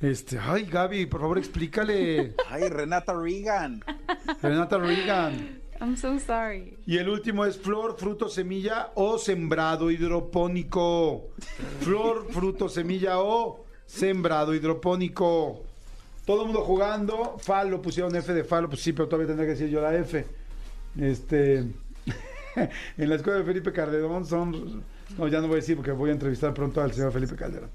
Este, 0.00 0.38
ay, 0.38 0.64
Gaby, 0.64 1.06
por 1.06 1.20
favor, 1.20 1.38
explícale. 1.38 2.34
Ay, 2.48 2.68
Renata 2.68 3.12
Reagan. 3.12 3.82
Renata 4.40 4.78
Reagan. 4.78 5.60
I'm 5.80 5.96
so 5.96 6.18
sorry. 6.18 6.78
Y 6.86 6.98
el 6.98 7.08
último 7.08 7.44
es 7.44 7.58
flor, 7.58 7.96
fruto, 7.98 8.28
semilla 8.28 8.92
o 8.94 9.18
sembrado 9.18 9.90
hidropónico. 9.90 11.30
Flor, 11.80 12.26
fruto, 12.30 12.68
semilla 12.68 13.18
o 13.20 13.64
sembrado 13.86 14.54
hidropónico. 14.54 15.64
Todo 16.24 16.42
el 16.42 16.46
mundo 16.46 16.62
jugando. 16.62 17.36
Falo, 17.38 17.82
pusieron 17.82 18.14
F 18.14 18.32
de 18.32 18.44
Falo. 18.44 18.68
Pues 18.68 18.80
sí, 18.80 18.92
pero 18.92 19.08
todavía 19.08 19.28
tendré 19.28 19.46
que 19.46 19.52
decir 19.52 19.68
yo 19.68 19.80
la 19.80 19.94
F. 19.96 20.24
Este. 20.98 21.58
en 22.96 23.08
la 23.08 23.14
escuela 23.14 23.38
de 23.38 23.44
Felipe 23.44 23.72
Calderón 23.72 24.26
son. 24.26 24.82
No, 25.16 25.28
ya 25.28 25.40
no 25.40 25.46
voy 25.46 25.54
a 25.54 25.60
decir 25.60 25.76
porque 25.76 25.92
voy 25.92 26.10
a 26.10 26.12
entrevistar 26.12 26.52
pronto 26.52 26.80
al 26.82 26.92
señor 26.92 27.12
Felipe 27.12 27.36
Calderón. 27.36 27.70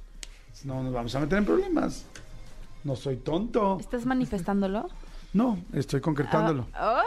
No, 0.65 0.83
nos 0.83 0.93
vamos 0.93 1.13
a 1.15 1.19
meter 1.19 1.39
en 1.39 1.45
problemas. 1.45 2.05
No 2.83 2.95
soy 2.95 3.17
tonto. 3.17 3.77
¿Estás 3.79 4.05
manifestándolo? 4.05 4.87
No, 5.33 5.57
estoy 5.73 5.99
concretándolo. 5.99 6.67
Ah, 6.75 7.01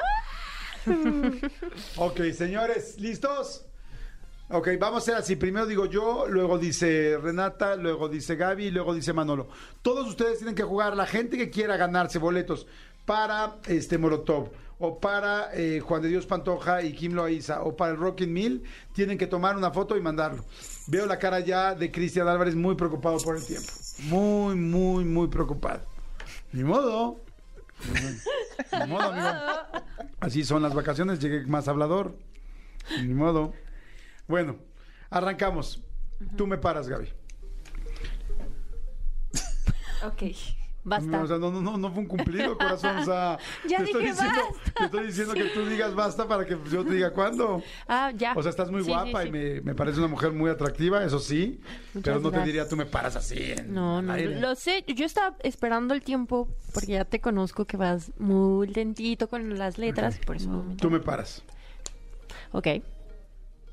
Ok, 1.96 2.20
señores, 2.32 2.99
¿listos? 3.00 3.64
Ok, 4.49 4.68
vamos 4.80 4.96
a 4.96 4.99
hacer 4.99 5.14
así. 5.14 5.37
Primero 5.37 5.66
digo 5.66 5.87
yo, 5.87 6.26
luego 6.28 6.58
dice 6.58 7.18
Renata, 7.20 7.76
luego 7.76 8.08
dice 8.08 8.37
Gaby 8.37 8.70
luego 8.70 8.94
dice 8.94 9.12
Manolo. 9.12 9.49
Todos 9.82 10.08
ustedes 10.08 10.38
tienen 10.38 10.54
que 10.54 10.62
jugar. 10.62 10.96
La 10.96 11.06
gente 11.06 11.37
que 11.37 11.50
quiera 11.50 11.76
ganarse 11.76 12.18
boletos 12.18 12.66
para 13.04 13.56
este 13.66 13.99
Molotov 13.99 14.50
o 14.78 15.00
para 15.00 15.50
eh, 15.54 15.80
Juan 15.80 16.02
de 16.02 16.09
Dios 16.09 16.26
Pantoja 16.26 16.83
y 16.83 16.92
Kim 16.92 17.12
Loaiza 17.14 17.62
o 17.62 17.76
para 17.76 17.92
el 17.92 17.99
Rockin' 17.99 18.33
Mill, 18.33 18.62
tienen 18.92 19.16
que 19.16 19.26
tomar 19.26 19.56
una 19.56 19.71
foto 19.71 19.97
y 19.97 20.00
mandarlo. 20.00 20.45
Veo 20.87 21.06
la 21.06 21.18
cara 21.18 21.40
ya 21.40 21.75
de 21.75 21.90
Cristian 21.90 22.28
Álvarez 22.28 22.54
muy 22.54 22.75
preocupado 22.75 23.18
por 23.18 23.37
el 23.37 23.45
tiempo. 23.45 23.73
Muy, 24.04 24.54
muy, 24.54 25.04
muy 25.04 25.28
preocupado. 25.28 25.80
Ni 26.52 26.62
modo. 26.62 27.21
Ni 28.73 28.87
modo, 28.87 29.12
amigo. 29.12 29.28
Así 30.21 30.45
son 30.45 30.62
las 30.62 30.75
vacaciones, 30.75 31.21
llegué 31.21 31.47
más 31.47 31.68
hablador. 31.68 32.16
Ni 33.02 33.14
modo. 33.14 33.52
Bueno, 34.28 34.56
arrancamos. 35.11 35.83
Tú 36.37 36.47
me 36.47 36.59
paras, 36.59 36.88
Gaby. 36.88 37.12
ok. 40.04 40.23
Basta. 40.88 41.21
O 41.21 41.26
sea, 41.26 41.38
no, 41.38 41.50
no, 41.50 41.61
no, 41.61 41.76
no 41.76 41.90
fue 41.90 42.02
un 42.02 42.07
cumplido, 42.07 42.57
corazón. 42.57 42.99
O 42.99 43.05
sea, 43.05 43.38
Ya 43.69 43.78
te, 43.78 43.85
estoy 43.87 44.02
dije 44.05 44.12
diciendo, 44.14 44.40
basta. 44.55 44.73
te 44.78 44.85
estoy 44.85 45.07
diciendo 45.09 45.35
que 45.35 45.45
tú 45.47 45.66
digas 45.66 45.95
basta 45.97 46.28
para 46.28 46.47
que 46.47 46.57
yo 46.71 46.85
te 46.85 46.93
diga 46.93 47.11
cuándo. 47.12 47.61
Ah, 47.88 48.12
ya. 48.14 48.35
O 48.37 48.43
sea, 48.43 48.50
estás 48.50 48.71
muy 48.71 48.83
Sí, 48.85 48.88
guapa 48.90 49.23
sí, 49.23 49.28
y 49.28 49.31
me, 49.33 49.61
me 49.62 49.75
parece 49.75 49.99
una 49.99 50.07
mujer 50.07 50.31
muy 50.33 50.49
atractiva, 50.49 51.02
eso 51.02 51.19
sí. 51.19 51.61
pero 52.05 52.21
no 52.21 52.31
te 52.31 52.40
diría 52.45 52.69
tú 52.69 52.76
me 52.76 52.87
paras 52.87 53.16
así. 53.16 53.37
en 53.52 53.75
No, 53.75 54.00
no, 54.00 54.12
aire. 54.12 54.38
lo 54.38 54.55
sé. 54.55 54.85
Yo 54.87 55.05
estaba 55.05 55.37
esperando 55.43 55.93
el 55.93 56.02
tiempo 56.02 56.49
porque 56.73 56.93
ya 56.93 57.05
te 57.05 57.21
conozco 57.21 57.64
que 57.64 57.76
vas 57.76 58.12
muy 58.19 58.69
lentito 58.69 59.28
con 59.28 59.59
las 59.59 59.78
letras. 59.78 60.19
Por 60.25 60.37
eso. 60.37 60.50
me- 60.62 60.76
Tú 60.76 60.88
me 60.88 61.00
paras. 61.00 61.43
Ok. 62.52 62.69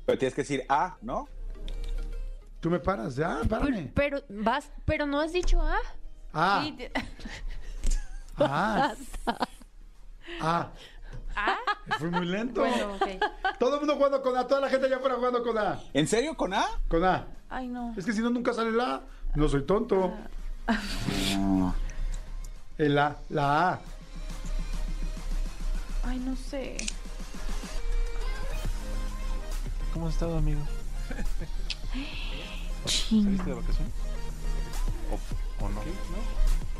Pero 0.04 0.18
tienes 0.18 0.34
que 0.34 0.42
decir 0.42 0.64
A, 0.68 0.96
¿no? 1.00 1.28
Tú 2.60 2.70
me 2.70 2.80
paras, 2.80 3.14
ya, 3.14 3.40
párame. 3.48 3.92
pero 3.94 4.22
vas, 4.28 4.70
pero 4.84 5.06
no 5.06 5.20
has 5.20 5.32
dicho 5.32 5.60
A. 5.62 5.76
Ah, 6.34 6.62
Sí, 6.64 6.72
te- 6.72 6.92
ah, 8.38 8.92
ah. 10.40 11.56
Fui 11.98 12.10
muy 12.10 12.26
lento. 12.26 12.60
Bueno, 12.62 12.94
ok. 12.94 13.56
Todo 13.58 13.74
el 13.74 13.80
mundo 13.80 13.94
jugando 13.96 14.22
con 14.22 14.36
A, 14.36 14.46
toda 14.46 14.60
la 14.62 14.68
gente 14.68 14.86
allá 14.86 14.96
afuera 14.96 15.16
jugando 15.16 15.42
con 15.42 15.56
A. 15.58 15.80
¿En 15.92 16.06
serio 16.08 16.36
con 16.36 16.52
A? 16.54 16.64
Con 16.88 17.04
A. 17.04 17.26
Ay, 17.48 17.68
no. 17.68 17.94
Es 17.96 18.04
que 18.04 18.12
si 18.12 18.20
no, 18.20 18.30
nunca 18.30 18.52
sale 18.52 18.72
la 18.72 18.94
A. 18.96 19.02
No 19.34 19.48
soy 19.48 19.62
tonto. 19.64 20.12
El 22.78 22.98
A, 22.98 23.16
la 23.28 23.68
A. 23.72 23.80
Ay, 26.06 26.18
no 26.18 26.34
sé. 26.36 26.76
¿Cómo 29.92 30.08
has 30.08 30.14
estado, 30.14 30.36
amigo? 30.38 30.60
Ching. 32.86 33.24
¿Saliste 33.24 33.50
de 33.50 33.54
vacación? 33.54 33.92
¿O, 35.64 35.66
o 35.66 35.70
no? 35.70 35.80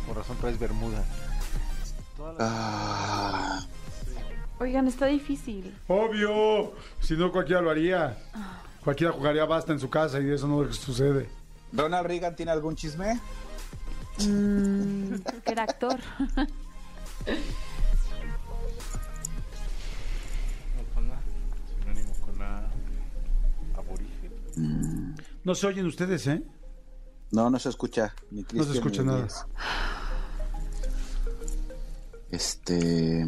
Por 0.06 0.16
razón 0.16 0.36
traes 0.40 0.58
bermuda. 0.58 1.02
Oigan, 4.58 4.86
está 4.86 5.06
difícil. 5.06 5.74
Obvio. 5.88 6.74
Si 7.00 7.14
no, 7.16 7.32
cualquiera 7.32 7.62
lo 7.62 7.70
haría. 7.70 8.16
Cualquiera 8.82 9.12
jugaría 9.12 9.44
basta 9.46 9.72
en 9.72 9.80
su 9.80 9.88
casa 9.88 10.20
y 10.20 10.30
eso 10.30 10.46
no 10.46 10.70
sucede. 10.72 11.28
¿Ronald 11.72 12.06
Reagan 12.06 12.36
tiene 12.36 12.52
algún 12.52 12.76
chisme? 12.76 13.18
Mm, 14.20 15.14
que 15.44 15.52
era 15.52 15.64
actor. 15.64 15.98
Aborigen. 23.76 25.16
No 25.42 25.54
se 25.54 25.66
oyen 25.66 25.86
ustedes, 25.86 26.26
¿eh? 26.28 26.42
No, 27.30 27.50
no 27.50 27.58
se 27.58 27.68
escucha. 27.68 28.14
Ni 28.30 28.44
No 28.52 28.64
se 28.64 28.72
escucha 28.72 29.02
ni 29.02 29.08
nada. 29.08 29.28
Este. 32.30 33.26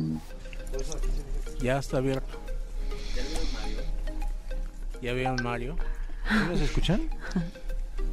Ya 1.61 1.79
está 1.79 1.99
abierto. 1.99 2.39
¿Ya 5.01 5.13
vieron 5.13 5.37
Mario? 5.43 5.77
¿Sí 6.29 6.35
nos 6.49 6.61
escuchan? 6.61 7.09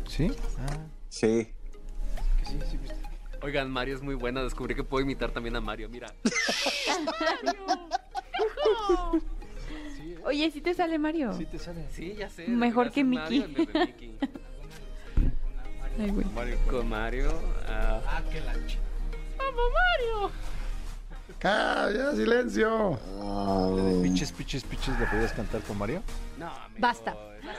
¿Sí? 0.08 0.32
Ah, 0.60 0.78
Sí. 1.10 1.52
Oigan, 3.42 3.70
Mario 3.70 3.96
es 3.96 4.02
muy 4.02 4.16
buena. 4.16 4.42
Descubrí 4.44 4.76
que 4.76 4.84
puedo 4.84 5.04
imitar 5.04 5.32
también 5.32 5.56
a 5.56 5.62
Mario. 5.62 5.90
Mira. 5.90 6.14
Oye, 10.26 10.50
¿sí 10.52 10.62
te 10.62 10.74
sale 10.74 10.98
Mario? 10.98 11.34
Sí 11.34 11.46
te 11.46 11.60
sale. 11.60 11.88
Sí, 11.92 12.16
ya 12.18 12.30
sé. 12.30 12.48
Mejor 12.48 12.92
que 12.92 13.04
Mario, 13.04 13.48
Mickey. 13.48 13.68
Mickey. 13.74 14.18
Ay, 16.00 16.10
güey. 16.10 16.26
Mario. 16.28 16.58
Con 16.70 16.90
Mario. 16.90 17.32
ah, 17.68 18.02
¡Ah, 21.46 21.90
ya, 21.94 22.14
silencio! 22.16 22.98
Piches, 24.02 24.32
piches, 24.32 24.64
piches, 24.64 24.98
¿le 25.00 25.06
podías 25.08 25.34
cantar 25.34 25.62
con 25.62 25.78
Mario? 25.78 26.02
no, 26.38 26.48
amigo, 26.48 26.80
Basta. 26.80 27.16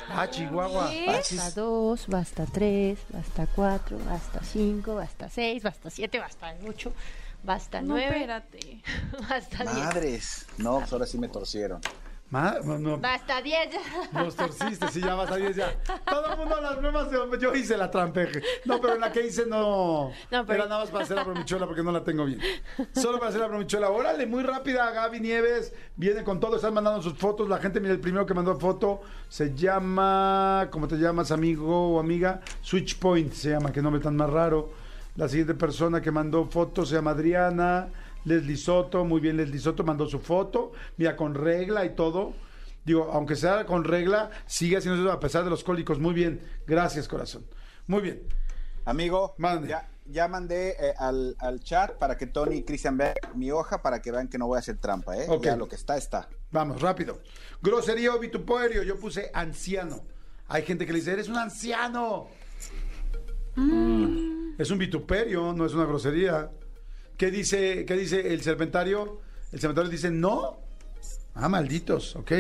¡Ah, 0.08 0.28
Chihuahua! 0.28 0.90
Basta 1.06 1.50
dos, 1.50 2.06
basta 2.08 2.46
tres, 2.46 2.98
basta 3.10 3.46
cuatro, 3.54 3.98
basta 4.06 4.40
cinco, 4.42 4.94
basta 4.94 5.28
seis, 5.28 5.62
basta 5.62 5.90
siete, 5.90 6.18
basta 6.18 6.54
ocho, 6.66 6.94
basta 7.42 7.82
No, 7.82 7.88
nueve, 7.88 8.16
espérate. 8.20 8.80
basta 9.28 9.64
diez. 9.64 9.84
Madres. 9.84 10.46
No, 10.56 10.78
pues 10.78 10.92
ahora 10.92 11.06
sí 11.06 11.18
me 11.18 11.28
torcieron. 11.28 11.80
No, 12.64 12.78
no, 12.78 12.98
Basta 12.98 13.40
diez. 13.40 13.68
nos 14.12 14.34
torciste, 14.34 14.88
si 14.88 15.00
ya 15.00 15.14
vas 15.14 15.30
a 15.30 15.36
10 15.36 15.54
ya. 15.56 15.72
Todo 16.04 16.32
el 16.32 16.38
mundo 16.38 16.60
las 16.60 16.76
pruebas, 16.76 17.10
de- 17.10 17.38
yo 17.40 17.54
hice 17.54 17.76
la 17.76 17.90
trampeje. 17.90 18.42
No, 18.64 18.80
pero 18.80 18.94
en 18.94 19.00
la 19.00 19.12
que 19.12 19.24
hice 19.24 19.46
no. 19.46 20.10
No, 20.30 20.46
pero- 20.46 20.54
Era 20.54 20.68
nada 20.68 20.80
más 20.80 20.90
para 20.90 21.04
hacer 21.04 21.16
la 21.16 21.24
bromichuela 21.24 21.66
porque 21.66 21.82
no 21.82 21.92
la 21.92 22.02
tengo 22.02 22.24
bien. 22.24 22.40
Solo 22.92 23.18
para 23.18 23.28
hacer 23.28 23.40
la 23.40 23.46
bromichuela. 23.46 23.88
Órale, 23.90 24.26
muy 24.26 24.42
rápida, 24.42 24.90
Gaby 24.90 25.20
Nieves. 25.20 25.72
Viene 25.96 26.24
con 26.24 26.40
todo, 26.40 26.56
están 26.56 26.74
mandando 26.74 27.00
sus 27.02 27.14
fotos. 27.14 27.48
La 27.48 27.58
gente, 27.58 27.78
mira, 27.80 27.92
el 27.94 28.00
primero 28.00 28.26
que 28.26 28.34
mandó 28.34 28.58
foto 28.58 29.02
se 29.28 29.54
llama. 29.54 30.68
¿Cómo 30.70 30.88
te 30.88 30.96
llamas, 30.96 31.30
amigo 31.30 31.94
o 31.94 32.00
amiga? 32.00 32.40
Switch 32.62 32.98
Point 32.98 33.32
se 33.32 33.50
llama, 33.50 33.70
qué 33.72 33.80
nombre 33.80 34.02
tan 34.02 34.16
más 34.16 34.30
raro. 34.30 34.70
La 35.16 35.28
siguiente 35.28 35.54
persona 35.54 36.00
que 36.02 36.10
mandó 36.10 36.44
foto 36.46 36.84
se 36.84 36.96
llama 36.96 37.12
Adriana. 37.12 37.88
Leslie 38.24 38.56
Soto, 38.56 39.04
muy 39.04 39.20
bien, 39.20 39.36
Leslie 39.36 39.60
Soto 39.60 39.84
mandó 39.84 40.06
su 40.06 40.18
foto. 40.18 40.72
Mira, 40.96 41.16
con 41.16 41.34
regla 41.34 41.84
y 41.84 41.94
todo. 41.94 42.32
Digo, 42.84 43.10
aunque 43.12 43.36
sea 43.36 43.64
con 43.64 43.84
regla, 43.84 44.30
sigue 44.46 44.76
haciendo 44.76 45.00
eso 45.02 45.12
a 45.12 45.20
pesar 45.20 45.44
de 45.44 45.50
los 45.50 45.64
cólicos. 45.64 45.98
Muy 45.98 46.14
bien, 46.14 46.40
gracias, 46.66 47.08
corazón. 47.08 47.46
Muy 47.86 48.02
bien. 48.02 48.22
Amigo, 48.84 49.34
Mande. 49.38 49.68
ya, 49.68 49.88
ya 50.04 50.28
mandé 50.28 50.76
eh, 50.78 50.94
al, 50.98 51.34
al 51.38 51.60
chat 51.60 51.92
para 51.92 52.18
que 52.18 52.26
Tony 52.26 52.56
y 52.56 52.62
Cristian 52.62 52.98
vean 52.98 53.14
mi 53.34 53.50
hoja 53.50 53.80
para 53.80 54.02
que 54.02 54.12
vean 54.12 54.28
que 54.28 54.36
no 54.36 54.46
voy 54.46 54.56
a 54.56 54.58
hacer 54.58 54.76
trampa, 54.76 55.16
¿eh? 55.16 55.24
Ok. 55.28 55.44
Ya 55.44 55.56
lo 55.56 55.66
que 55.66 55.76
está, 55.76 55.96
está. 55.96 56.28
Vamos, 56.50 56.82
rápido. 56.82 57.20
Grosería 57.62 58.14
o 58.14 58.18
vituperio. 58.18 58.82
Yo 58.82 58.98
puse 58.98 59.30
anciano. 59.32 60.02
Hay 60.48 60.62
gente 60.62 60.84
que 60.84 60.92
le 60.92 60.98
dice, 60.98 61.12
eres 61.12 61.28
un 61.28 61.38
anciano. 61.38 62.28
Es 64.58 64.70
un 64.70 64.78
vituperio, 64.78 65.52
no 65.54 65.64
es 65.64 65.72
una 65.72 65.86
grosería. 65.86 66.50
¿Qué 67.16 67.30
dice, 67.30 67.84
qué 67.86 67.94
dice 67.94 68.32
el 68.34 68.42
serpentario? 68.42 69.20
El 69.52 69.60
serpentario 69.60 69.90
dice, 69.90 70.10
no. 70.10 70.58
Ah, 71.34 71.48
malditos, 71.48 72.16
ok. 72.16 72.32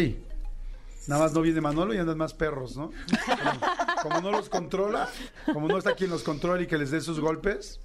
Nada 1.06 1.22
más 1.22 1.32
no 1.32 1.42
viene 1.42 1.60
Manolo 1.60 1.92
y 1.94 1.98
andan 1.98 2.16
más 2.16 2.32
perros, 2.32 2.76
¿no? 2.76 2.90
Como, 3.26 3.60
como 4.02 4.20
no 4.20 4.30
los 4.30 4.48
controla, 4.48 5.08
como 5.52 5.68
no 5.68 5.76
está 5.76 5.94
quien 5.94 6.10
los 6.10 6.22
controla 6.22 6.62
y 6.62 6.66
que 6.66 6.78
les 6.78 6.90
dé 6.90 7.00
sus 7.00 7.20
golpes. 7.20 7.78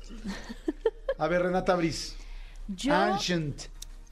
A 1.17 1.27
ver, 1.27 1.41
Renata 1.43 1.75
Briz. 1.75 2.15
Yo, 2.69 2.93
Ancient. 2.95 3.63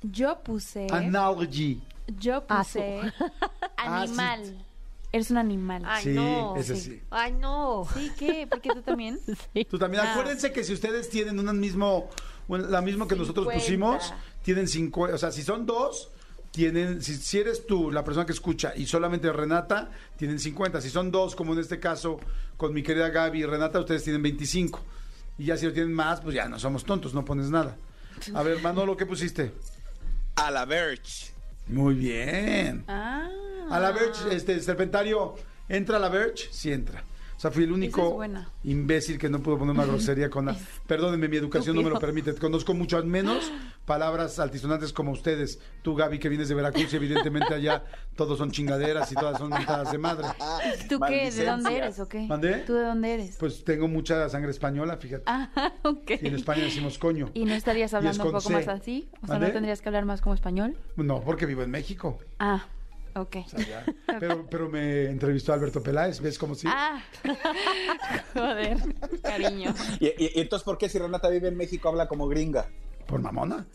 yo 0.01 0.39
puse. 0.43 0.87
Analogy. 0.91 1.81
Yo 2.19 2.45
puse. 2.45 3.01
Animal. 3.77 4.65
Eres 5.11 5.31
un 5.31 5.37
animal. 5.37 5.83
Ay, 5.85 6.03
Sí, 6.03 6.09
no. 6.09 6.55
ese 6.57 6.75
sí. 6.75 7.01
Ay, 7.09 7.31
no. 7.31 7.87
Sí, 7.93 8.11
¿qué? 8.17 8.45
¿Por 8.45 8.59
qué 8.59 8.69
tú 8.73 8.81
también? 8.81 9.19
Tú 9.69 9.79
también. 9.79 10.03
Ah. 10.05 10.11
Acuérdense 10.11 10.51
que 10.51 10.63
si 10.65 10.73
ustedes 10.73 11.09
tienen 11.09 11.39
un 11.39 11.59
mismo, 11.59 12.09
bueno, 12.47 12.67
la 12.67 12.81
misma 12.81 13.07
que 13.07 13.15
nosotros 13.15 13.45
50. 13.45 13.63
pusimos, 13.63 14.13
tienen 14.43 14.67
50. 14.67 15.15
O 15.15 15.17
sea, 15.17 15.31
si 15.31 15.43
son 15.43 15.65
dos, 15.65 16.09
tienen. 16.51 17.01
Si, 17.01 17.15
si 17.15 17.39
eres 17.39 17.65
tú 17.65 17.91
la 17.91 18.03
persona 18.03 18.25
que 18.25 18.31
escucha 18.31 18.73
y 18.75 18.85
solamente 18.85 19.31
Renata, 19.31 19.91
tienen 20.17 20.39
50. 20.39 20.81
Si 20.81 20.89
son 20.89 21.11
dos, 21.11 21.35
como 21.35 21.53
en 21.53 21.59
este 21.59 21.79
caso 21.79 22.19
con 22.55 22.73
mi 22.73 22.83
querida 22.83 23.09
Gaby 23.09 23.39
y 23.39 23.45
Renata, 23.45 23.79
ustedes 23.79 24.03
tienen 24.03 24.21
25. 24.21 24.83
Y 25.37 25.45
ya 25.45 25.57
si 25.57 25.65
lo 25.65 25.73
tienen 25.73 25.93
más, 25.93 26.21
pues 26.21 26.35
ya 26.35 26.49
no 26.49 26.57
somos 26.57 26.83
tontos, 26.83 27.13
no 27.13 27.23
pones 27.23 27.49
nada. 27.49 27.77
A 28.33 28.43
ver, 28.43 28.61
Manolo, 28.61 28.97
¿qué 28.97 29.05
pusiste? 29.05 29.51
A 30.35 30.49
la 30.49 30.65
Verge. 30.65 31.31
Muy 31.67 31.95
bien. 31.95 32.83
Ah. 32.87 33.29
A 33.69 33.79
la 33.79 33.91
Verge, 33.91 34.35
este, 34.35 34.59
Serpentario, 34.61 35.35
¿entra 35.69 35.97
a 35.97 35.99
la 35.99 36.09
Verge? 36.09 36.47
Sí 36.51 36.71
entra. 36.71 37.03
O 37.37 37.39
sea, 37.39 37.51
fui 37.51 37.65
el 37.65 37.71
único 37.71 38.23
es 38.23 38.31
imbécil 38.63 39.19
que 39.19 39.29
no 39.29 39.39
pudo 39.41 39.59
poner 39.59 39.75
una 39.75 39.85
grosería 39.87 40.27
con 40.27 40.47
la... 40.47 40.55
Perdónenme, 40.87 41.27
mi 41.27 41.37
educación 41.37 41.75
no 41.75 41.83
me 41.83 41.91
lo 41.91 41.99
permite. 41.99 42.33
Conozco 42.33 42.73
mucho 42.73 43.01
menos 43.03 43.51
palabras 43.85 44.39
altisonantes 44.39 44.91
como 44.91 45.11
ustedes. 45.11 45.59
Tú, 45.83 45.93
Gaby, 45.93 46.17
que 46.17 46.29
vienes 46.29 46.49
de 46.49 46.55
Veracruz 46.55 46.91
y 46.91 46.95
evidentemente 46.95 47.53
allá 47.53 47.83
todos 48.15 48.39
son 48.39 48.49
chingaderas 48.49 49.11
y 49.11 49.15
todas 49.15 49.37
son 49.37 49.49
mentadas 49.49 49.91
de 49.91 49.99
madre. 49.99 50.27
¿Tú 50.89 50.99
qué? 50.99 51.29
¿De 51.29 51.45
dónde 51.45 51.77
eres 51.77 51.99
o 51.99 52.07
qué? 52.07 52.25
¿Mandé? 52.25 52.63
¿Tú 52.65 52.73
de 52.73 52.83
dónde 52.83 53.13
eres? 53.13 53.37
Pues 53.37 53.63
tengo 53.63 53.87
mucha 53.87 54.27
sangre 54.29 54.49
española, 54.49 54.97
fíjate. 54.97 55.23
Ah, 55.27 55.49
ok. 55.83 56.11
Y 56.19 56.27
en 56.27 56.35
España 56.35 56.63
decimos 56.63 56.97
coño. 56.97 57.29
¿Y 57.35 57.45
no 57.45 57.53
estarías 57.53 57.93
hablando 57.93 58.23
un 58.23 58.31
poco 58.31 58.41
C. 58.41 58.53
más 58.53 58.67
así? 58.67 59.09
O 59.21 59.27
sea. 59.27 59.37
¿no 59.37 59.51
tendrías 59.51 59.81
que 59.81 59.89
hablar 59.89 60.05
más 60.05 60.21
como 60.21 60.33
español? 60.33 60.75
No, 60.95 61.21
porque 61.21 61.45
vivo 61.45 61.61
en 61.61 61.69
México. 61.69 62.17
Ah, 62.39 62.65
ok. 63.21 63.37
Pero, 64.19 64.45
pero 64.49 64.69
me 64.69 65.05
entrevistó 65.05 65.53
Alberto 65.53 65.81
Peláez, 65.83 66.19
¿ves 66.21 66.37
cómo 66.37 66.55
sí? 66.55 66.67
Ah, 66.69 67.01
joder, 68.33 68.77
cariño. 69.21 69.73
¿Y, 69.99 70.07
y- 70.07 70.31
y 70.35 70.41
entonces 70.41 70.63
por 70.63 70.77
qué 70.77 70.89
si 70.89 70.97
Renata 70.99 71.29
vive 71.29 71.47
en 71.47 71.57
México 71.57 71.89
habla 71.89 72.07
como 72.07 72.27
gringa? 72.27 72.67
Por 73.05 73.21
mamona. 73.21 73.65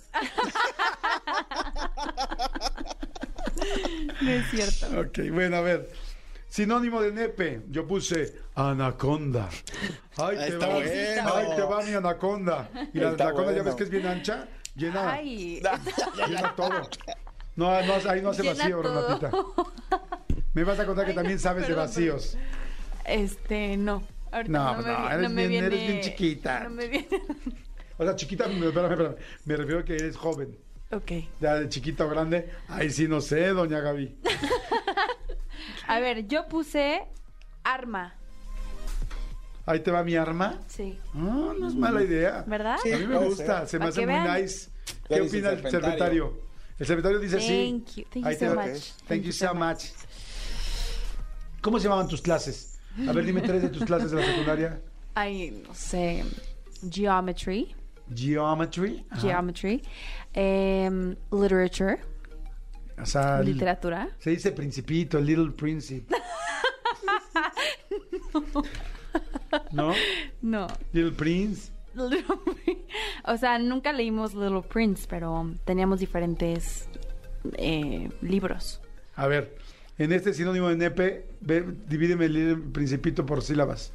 No 4.21 4.31
es 4.31 4.51
cierto. 4.51 5.01
Ok, 5.01 5.19
bueno, 5.33 5.57
a 5.57 5.61
ver. 5.63 5.91
Sinónimo 6.49 7.01
de 7.01 7.13
nepe, 7.13 7.63
yo 7.71 7.87
puse 7.87 8.35
anaconda. 8.55 9.49
Ay, 10.19 10.37
te 10.37 10.49
Está 10.49 10.67
va, 10.67 10.75
bueno. 10.75 10.91
ay, 11.35 11.47
te 11.57 11.63
va 11.63 11.83
mi 11.83 11.95
anaconda. 11.95 12.69
Y 12.93 12.99
la 12.99 13.13
Está 13.13 13.25
anaconda 13.29 13.53
ya 13.53 13.63
ves 13.63 13.75
que 13.75 13.85
es 13.85 13.91
bien 13.91 14.07
ancha, 14.07 14.47
llena, 14.77 15.13
Ay, 15.15 15.63
llena 16.29 16.55
todo. 16.55 16.91
No, 17.57 17.67
no, 17.85 17.93
ahí 18.11 18.23
no 18.23 18.31
hace 18.31 18.43
Llena 18.43 18.55
vacío, 18.55 18.81
todo. 18.81 19.19
Renatita. 19.19 19.31
Me 20.55 20.65
vas 20.65 20.79
a 20.81 20.87
contar 20.87 21.05
que 21.05 21.11
Ay, 21.13 21.17
también 21.17 21.37
no, 21.37 21.43
sabes 21.43 21.63
de 21.63 21.69
perdón, 21.69 21.87
vacíos. 21.87 22.37
este, 23.05 23.77
no. 23.77 24.03
Ahorita 24.31 24.53
No, 24.53 24.77
no, 24.77 24.83
me, 24.83 24.93
no, 24.93 25.11
eres 25.11 25.23
no 25.23 25.35
me 25.35 25.47
bien- 25.49 25.65
eres 25.65 25.81
bien 25.87 26.01
chiquita. 26.01 26.65
No 26.65 26.71
me 26.71 26.87
viene. 26.89 27.09
O 27.99 28.05
sea, 28.05 28.17
chiquita, 28.17 28.49
me- 28.49 28.67
espérame, 28.67 28.93
espérame. 28.93 29.17
Me 29.45 29.57
refiero 29.57 29.81
a 29.81 29.85
que 29.85 29.95
eres 29.95 30.17
joven. 30.17 30.57
Ok. 30.91 31.13
Ya 31.41 31.55
de 31.55 31.69
chiquita 31.69 32.05
o 32.07 32.09
grande, 32.09 32.51
ahí 32.69 32.91
sí 32.91 33.07
no 33.07 33.21
sé, 33.21 33.49
doña 33.49 33.81
Gaby. 33.81 34.17
A 35.87 36.01
ver, 36.01 36.27
yo 36.27 36.47
puse 36.49 37.03
arma. 37.65 38.15
Ahí 39.67 39.81
te 39.81 39.91
va 39.91 40.03
mi 40.03 40.17
arma. 40.17 40.59
Sí. 40.69 40.99
Ah, 41.15 41.53
no 41.59 41.69
es 41.69 41.75
mala 41.75 42.03
idea. 42.03 42.45
¿Verdad? 42.47 42.77
A 42.83 42.97
mí 42.99 43.07
me 43.07 43.19
gusta, 43.19 43.67
se 43.67 43.79
me 43.79 43.87
hace 43.87 44.01
muy 44.01 44.15
vean. 44.15 44.43
nice. 44.43 44.71
¿Qué 45.09 45.15
¿Qué 45.15 45.21
dice 45.21 45.37
opina 45.37 45.51
el 45.51 45.65
el 45.65 45.71
serpentario? 45.71 46.41
El 46.79 46.87
serpentario 46.87 47.19
dice 47.19 47.37
Thank 47.37 47.89
sí. 47.89 48.03
you. 48.03 48.07
Thank 48.11 48.27
Ahí 48.27 48.33
you 48.35 48.39
te 48.39 48.47
so 48.49 48.55
much. 48.55 48.83
Thank 49.09 49.23
you 49.23 49.33
so 49.33 49.55
much. 49.55 49.85
¿Cómo 51.61 51.79
se 51.79 51.85
llamaban 51.85 52.09
tus 52.09 52.21
clases? 52.23 52.79
A 53.09 53.13
ver, 53.13 53.25
dime 53.25 53.41
tres 53.43 53.63
de 53.63 53.69
tus 53.69 53.85
clases 53.85 54.11
de 54.11 54.21
la 54.21 54.27
secundaria. 54.27 54.81
Ay, 55.15 55.63
no 55.67 55.75
sé. 55.75 56.25
Geometry. 56.91 57.75
Geometry. 58.15 59.05
Ajá. 59.11 59.21
Geometry. 59.21 59.83
Em, 60.35 61.15
literature. 61.31 62.01
O 63.01 63.07
sea, 63.07 63.41
el- 63.41 63.47
Literatura. 63.47 64.09
se 64.19 64.31
dice 64.31 64.53
principito, 64.53 65.21
Little 65.21 65.53
Principe. 65.53 66.15
¿No? 69.73 69.95
No. 70.41 70.67
Little 70.93 71.13
Prince. 71.13 71.71
o 73.25 73.37
sea, 73.37 73.59
nunca 73.59 73.93
leímos 73.93 74.35
Little 74.35 74.63
Prince, 74.63 75.07
pero 75.09 75.51
teníamos 75.65 76.01
diferentes 76.01 76.89
eh, 77.55 78.11
libros. 78.21 78.81
A 79.17 79.27
ver, 79.27 79.57
en 79.99 80.13
este 80.13 80.33
sinónimo 80.35 80.69
de 80.69 80.77
nepe, 80.77 81.27
ve, 81.41 81.65
divídeme 81.87 82.27
el 82.27 82.61
Principito 82.73 83.25
por 83.27 83.43
sílabas. 83.43 83.93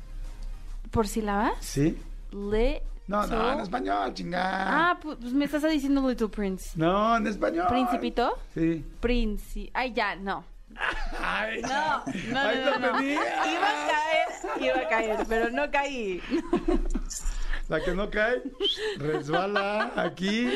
¿Por 0.92 1.08
sílabas? 1.08 1.54
¿Sí? 1.60 1.98
Le. 2.32 2.82
No, 3.08 3.26
no, 3.26 3.54
en 3.54 3.60
español, 3.62 4.14
chingada. 4.14 4.90
Ah, 4.92 5.00
pu- 5.02 5.18
pues 5.18 5.32
me 5.34 5.46
estás 5.46 5.64
diciendo 5.64 6.08
Little 6.10 6.28
Prince. 6.28 6.72
No, 6.76 7.16
en 7.16 7.26
español. 7.28 7.68
¿Principito? 7.70 8.38
Sí. 8.54 8.84
Princi. 9.00 9.70
Ay, 9.74 9.94
ya, 9.94 10.16
no. 10.18 10.44
Ay, 11.22 11.62
No, 11.62 12.04
no, 12.06 12.34
no, 12.34 12.40
Ahí 12.40 12.60
no, 12.66 12.80
no. 12.80 13.02
Iba 13.02 13.22
a 13.22 13.88
caer, 13.88 14.62
iba 14.62 14.80
a 14.82 14.90
caer, 14.90 15.26
pero 15.30 15.50
no 15.50 15.72
caí. 15.72 16.22
La 17.70 17.82
que 17.84 17.94
no 17.94 18.10
cae, 18.10 18.42
resbala 18.98 19.92
aquí. 19.96 20.50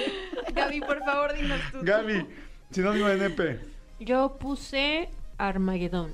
Gaby, 0.53 0.79
por 0.81 0.99
favor, 1.03 1.33
dinos 1.33 1.59
tú. 1.71 1.79
Gaby, 1.81 2.25
sinónimo 2.71 3.07
de 3.07 3.17
nepe. 3.17 3.59
Yo 3.99 4.37
puse 4.39 5.09
Armagedón. 5.37 6.11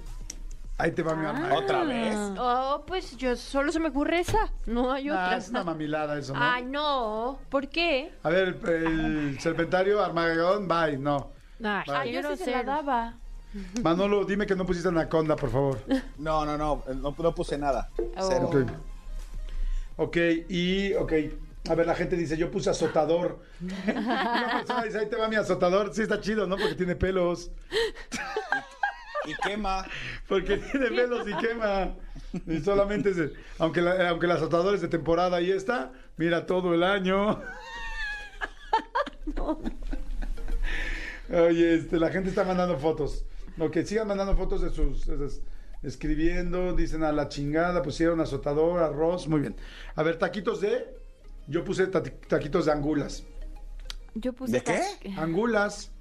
Ahí 0.79 0.91
te 0.91 1.01
va 1.03 1.15
mi 1.15 1.25
arma. 1.25 1.53
¿Otra 1.55 1.83
vez? 1.83 2.15
Oh, 2.39 2.83
pues 2.85 3.15
yo 3.17 3.35
solo 3.35 3.71
se 3.71 3.79
me 3.79 3.89
ocurre 3.89 4.19
esa. 4.19 4.51
No 4.67 4.91
hay 4.91 5.09
Ah, 5.09 5.13
otra. 5.25 5.37
es 5.37 5.49
una 5.49 5.63
mamilada 5.63 6.17
eso, 6.19 6.33
¿no? 6.33 6.39
Ay, 6.41 6.65
no. 6.65 7.39
¿Por 7.49 7.67
qué? 7.67 8.11
A 8.23 8.29
ver, 8.29 8.59
el, 8.65 8.85
el 9.29 9.39
serpentario, 9.39 10.03
Armagedón, 10.03 10.67
bye, 10.67 10.97
no. 10.97 11.31
Ay. 11.63 11.83
Ay, 11.91 12.11
yo 12.13 12.21
sí 12.35 12.43
se 12.43 12.51
la 12.51 12.63
daba. 12.63 13.13
Manolo, 13.81 14.23
dime 14.25 14.45
que 14.45 14.55
no 14.55 14.65
pusiste 14.65 14.89
anaconda, 14.89 15.35
por 15.35 15.49
favor. 15.49 15.79
No, 16.19 16.45
no, 16.45 16.57
no, 16.57 16.83
no, 16.93 17.15
no 17.17 17.35
puse 17.35 17.57
nada. 17.57 17.89
Oh. 18.17 18.27
Cero. 18.29 18.49
Ok, 19.97 20.17
y, 20.49 20.93
ok. 20.93 21.13
A 21.69 21.75
ver, 21.75 21.85
la 21.85 21.95
gente 21.95 22.15
dice, 22.15 22.37
yo 22.37 22.49
puse 22.49 22.69
azotador. 22.69 23.39
Una 23.87 24.51
persona 24.59 24.83
dice, 24.83 24.99
ahí 24.99 25.07
te 25.07 25.17
va 25.17 25.27
mi 25.27 25.35
azotador. 25.35 25.93
Sí, 25.93 26.01
está 26.03 26.21
chido, 26.21 26.47
¿no? 26.47 26.55
Porque 26.55 26.75
tiene 26.75 26.95
pelos. 26.95 27.51
Y 29.25 29.35
quema. 29.47 29.85
Porque 30.29 30.57
tiene 30.57 30.87
pelos 30.87 31.27
y 31.27 31.33
quema. 31.35 31.93
Y 32.45 32.59
solamente, 32.61 33.13
se- 33.13 33.33
aunque, 33.59 33.81
la- 33.81 34.09
aunque 34.09 34.27
el 34.27 34.31
azotador 34.31 34.75
es 34.75 34.81
de 34.81 34.87
temporada 34.87 35.41
y 35.41 35.51
está, 35.51 35.91
mira 36.15 36.45
todo 36.45 36.73
el 36.73 36.83
año. 36.83 37.41
Oye, 41.29 41.75
este, 41.75 41.99
la 41.99 42.09
gente 42.09 42.29
está 42.29 42.43
mandando 42.45 42.77
fotos. 42.77 43.25
No, 43.57 43.69
que 43.71 43.85
sigan 43.85 44.07
mandando 44.07 44.35
fotos 44.37 44.61
de 44.61 44.69
sus, 44.69 45.05
de 45.07 45.17
sus- 45.17 45.41
escribiendo, 45.83 46.73
dicen 46.73 47.03
a 47.03 47.11
la 47.11 47.29
chingada, 47.29 47.81
pusieron 47.81 48.19
azotador, 48.21 48.81
arroz, 48.81 49.27
muy 49.27 49.39
bien. 49.41 49.55
A 49.95 50.03
ver, 50.03 50.17
taquitos 50.17 50.61
de, 50.61 50.95
yo 51.47 51.63
puse 51.63 51.89
tati- 51.91 52.13
taquitos 52.27 52.65
de 52.65 52.71
angulas. 52.71 53.23
Yo 54.15 54.33
puse. 54.33 54.51
¿De 54.53 54.61
qué? 54.63 54.81
ta- 55.15 55.21
Angulas. 55.23 55.91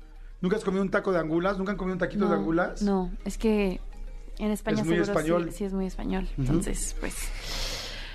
¿Nunca 0.40 0.56
has 0.56 0.64
comido 0.64 0.82
un 0.82 0.90
taco 0.90 1.12
de 1.12 1.18
angulas? 1.18 1.58
¿Nunca 1.58 1.72
han 1.72 1.78
comido 1.78 1.94
un 1.94 1.98
taquito 1.98 2.24
No, 2.24 2.30
de 2.30 2.36
angulas? 2.36 2.82
No, 2.82 3.10
es 3.24 3.38
que 3.38 3.80
en 4.38 4.50
España 4.50 4.80
Es 4.80 4.86
muy 4.86 4.96
seguro 4.96 5.12
español. 5.12 5.52
Sí, 5.52 5.64
es 5.64 5.72
muy 5.72 5.86
español. 5.86 6.28
Entonces, 6.38 6.94
pues. 7.00 7.14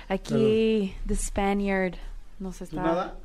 Aquí, 0.08 0.94
The 1.06 1.16
Spaniard 1.16 1.94
nos 2.38 2.58
¿Tú 2.58 2.64
está. 2.64 2.82
nada? 2.82 3.18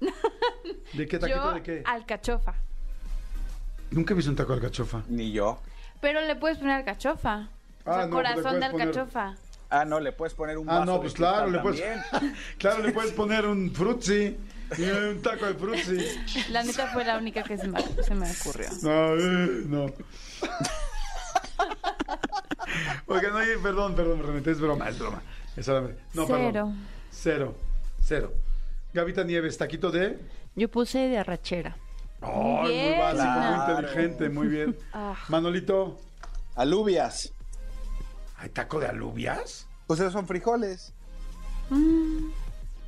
¿De 0.94 1.06
qué 1.06 1.18
taquito 1.18 1.38
Yo, 1.44 1.52
de 1.54 1.62
qué? 1.62 1.82
alcachofa. 1.84 2.54
Nunca 3.90 4.12
he 4.12 4.16
visto 4.16 4.30
un 4.30 4.36
taco 4.36 4.52
de 4.52 4.56
alcachofa. 4.58 5.02
Ni 5.08 5.32
yo. 5.32 5.60
Pero 6.00 6.20
le 6.20 6.36
puedes 6.36 6.58
poner 6.58 6.74
alcachofa. 6.74 7.48
O 7.88 7.90
Ah, 7.90 7.94
sea, 7.94 8.06
no, 8.06 8.10
pues 8.16 8.28
corazón 8.28 8.60
de 8.60 8.66
poner- 8.70 8.88
alcachofa. 8.88 9.34
Ah, 9.70 9.84
no, 9.84 10.00
le 10.00 10.12
puedes 10.12 10.34
poner 10.34 10.58
un 10.58 10.68
Ah, 10.68 10.80
vaso 10.80 10.92
no, 10.92 11.00
pues 11.00 11.12
claro, 11.14 11.50
le 11.50 11.58
puedes, 11.60 11.80
claro, 12.58 12.82
le 12.82 12.92
puedes 12.92 13.12
poner 13.12 13.46
un 13.46 13.70
frutzi, 13.72 14.36
y 14.76 14.82
un 14.82 15.20
taco 15.22 15.46
de 15.46 15.54
frutzi. 15.54 15.98
La 16.50 16.62
neta 16.62 16.86
fue 16.88 17.04
la 17.04 17.16
única 17.18 17.42
que 17.42 17.56
se 17.58 17.68
me, 17.68 17.80
se 18.02 18.14
me 18.14 18.30
ocurrió. 18.30 18.68
No, 18.82 19.14
eh, 19.14 19.62
no. 19.66 19.86
Oigan, 23.06 23.34
oye, 23.34 23.58
perdón, 23.62 23.94
perdón, 23.94 24.22
Renate, 24.26 24.50
es 24.50 24.60
broma, 24.60 24.88
es 24.88 24.98
broma. 24.98 25.22
Es 25.56 25.66
solamente- 25.66 26.00
No, 26.14 26.26
Cero. 26.26 26.38
perdón. 26.52 26.86
Cero. 27.10 27.54
Cero. 28.02 28.32
Gavita 28.92 29.24
Nieves, 29.24 29.56
taquito 29.58 29.90
de. 29.90 30.18
Yo 30.54 30.68
puse 30.70 30.98
de 30.98 31.18
arrachera. 31.18 31.76
Ay, 32.20 32.32
muy 32.62 32.70
bien. 32.72 32.98
básico, 32.98 33.30
muy 33.30 33.54
inteligente, 33.70 34.28
muy 34.28 34.46
bien. 34.48 34.76
Ah. 34.92 35.14
Manolito, 35.28 35.98
Alubias. 36.56 37.32
¿Hay 38.38 38.48
taco 38.50 38.80
de 38.80 38.86
alubias? 38.86 39.66
Pues 39.86 40.00
esos 40.00 40.12
son 40.12 40.26
frijoles. 40.26 40.94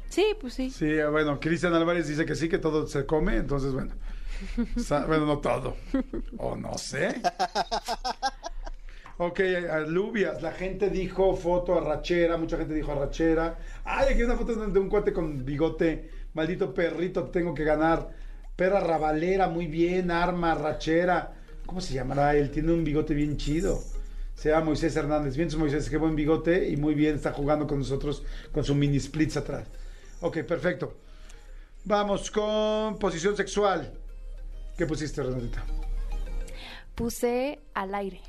Sí, 0.09 0.27
pues 0.41 0.55
sí. 0.55 0.71
Sí, 0.71 0.97
bueno, 1.11 1.39
Cristian 1.39 1.75
Álvarez 1.75 2.09
dice 2.09 2.25
que 2.25 2.35
sí, 2.35 2.49
que 2.49 2.59
todo 2.59 2.87
se 2.87 3.07
come, 3.07 3.37
entonces 3.37 3.73
bueno. 3.73 3.93
Bueno, 5.07 5.27
no 5.27 5.39
todo. 5.39 5.77
O 6.39 6.57
no 6.57 6.79
sé. 6.79 7.21
Ok, 9.23 9.39
alubias. 9.71 10.41
La 10.41 10.53
gente 10.53 10.89
dijo 10.89 11.37
foto 11.37 11.77
arrachera, 11.77 12.39
mucha 12.39 12.57
gente 12.57 12.73
dijo 12.73 12.93
arrachera. 12.93 13.59
Ay, 13.85 14.07
aquí 14.07 14.21
hay 14.21 14.23
una 14.23 14.37
foto 14.37 14.55
de 14.55 14.81
un 14.81 14.89
cuate 14.89 15.13
con 15.13 15.45
bigote. 15.45 16.09
Maldito 16.33 16.73
perrito, 16.73 17.25
tengo 17.25 17.53
que 17.53 17.65
ganar. 17.65 18.09
Perra 18.57 18.81
rabalera, 18.81 19.47
muy 19.47 19.67
bien. 19.67 20.11
Arma, 20.11 20.53
arrachera. 20.53 21.35
¿Cómo 21.67 21.83
se 21.83 21.93
llamará 21.93 22.35
él? 22.35 22.51
Tiene 22.51 22.73
un 22.73 22.83
bigote 22.83 23.13
bien 23.13 23.37
chido. 23.37 23.83
Se 24.41 24.49
llama 24.49 24.65
Moisés 24.65 24.97
Hernández. 24.97 25.37
Bien, 25.37 25.51
su 25.51 25.59
Moisés, 25.59 25.91
qué 25.91 25.99
buen 25.99 26.17
bigote 26.17 26.67
y 26.71 26.79
muy 26.79 26.95
bien 26.95 27.17
está 27.17 27.31
jugando 27.31 27.67
con 27.67 27.77
nosotros 27.77 28.23
con 28.53 28.65
su 28.65 28.75
mini 28.75 28.99
splits 28.99 29.37
atrás. 29.37 29.69
Ok, 30.23 30.39
perfecto. 30.45 30.97
Vamos 31.85 32.31
con 32.31 32.99
posición 32.99 33.37
sexual. 33.37 33.93
¿Qué 34.79 34.87
pusiste, 34.87 35.23
Renatita? 35.23 35.63
Puse 36.95 37.61
al 37.75 37.95
aire. 37.95 38.23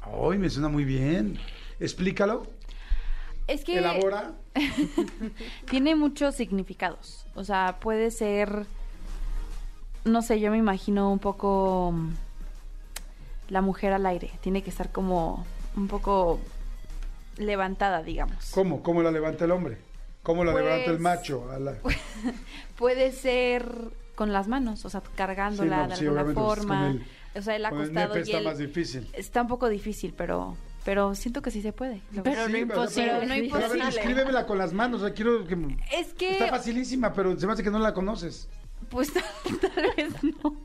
Ay, 0.00 0.38
me 0.38 0.48
suena 0.48 0.68
muy 0.68 0.86
bien. 0.86 1.38
Explícalo. 1.78 2.46
Es 3.46 3.62
que 3.62 3.76
Elabora. 3.76 4.32
tiene 5.70 5.96
muchos 5.96 6.34
significados. 6.34 7.26
O 7.34 7.44
sea, 7.44 7.76
puede 7.78 8.10
ser, 8.10 8.64
no 10.06 10.22
sé, 10.22 10.40
yo 10.40 10.50
me 10.50 10.56
imagino 10.56 11.12
un 11.12 11.18
poco 11.18 11.92
mm, 11.92 12.23
la 13.48 13.60
mujer 13.60 13.92
al 13.92 14.06
aire. 14.06 14.30
Tiene 14.40 14.62
que 14.62 14.70
estar 14.70 14.90
como 14.92 15.46
un 15.76 15.88
poco 15.88 16.40
levantada, 17.36 18.02
digamos. 18.02 18.50
¿Cómo? 18.52 18.82
¿Cómo 18.82 19.02
la 19.02 19.10
levanta 19.10 19.44
el 19.44 19.50
hombre? 19.50 19.78
¿Cómo 20.22 20.44
la 20.44 20.52
Pues- 20.52 20.64
levanta 20.64 20.90
el 20.90 20.98
macho? 21.00 21.50
A 21.50 21.58
la- 21.58 21.74
Puede 22.76 23.12
ser 23.12 23.66
con 24.14 24.32
las 24.32 24.48
manos, 24.48 24.84
o 24.84 24.90
sea, 24.90 25.02
cargándola 25.16 25.76
Sí, 25.76 25.82
no, 25.82 25.88
de 25.88 25.96
sí, 25.96 26.04
alguna 26.06 26.24
pues, 26.24 26.34
forma. 26.36 26.80
con 26.80 26.90
el- 26.90 27.06
o 27.36 27.42
sea, 27.42 27.56
el 27.56 27.62
con 27.68 27.72
el 27.80 27.84
acostado 27.98 28.18
y 28.18 28.22
está 28.22 28.38
el- 28.38 28.44
más 28.44 28.58
difícil. 28.58 29.08
Está 29.12 29.42
un 29.42 29.48
poco 29.48 29.68
difícil, 29.68 30.14
pero 30.16 30.56
pero 30.84 31.14
siento 31.14 31.40
que 31.40 31.50
sí 31.50 31.62
se 31.62 31.72
puede. 31.72 32.02
Pero 32.22 32.42
no 32.42 32.46
Sí, 32.54 32.56
imposible. 32.58 33.10
pero- 33.12 33.22
no 33.22 33.28
pero 33.28 33.32
a 33.32 33.34
ver, 33.36 33.44
imposible. 33.44 33.88
escríbemela 33.88 34.46
con 34.46 34.58
las 34.58 34.74
manos. 34.74 35.00
o 35.00 35.06
sea, 35.06 35.14
quiero 35.14 35.46
que... 35.46 35.56
Es 35.90 36.12
que 36.12 36.32
Está 36.32 36.48
facilísima, 36.48 37.14
pero 37.14 37.38
se 37.40 37.46
me 37.46 37.54
hace 37.54 37.62
que 37.62 37.70
no 37.70 37.78
la 37.78 37.94
conoces. 37.94 38.48
pues 38.90 39.10
tal 39.62 39.92
vez 39.96 40.12
no. 40.22 40.56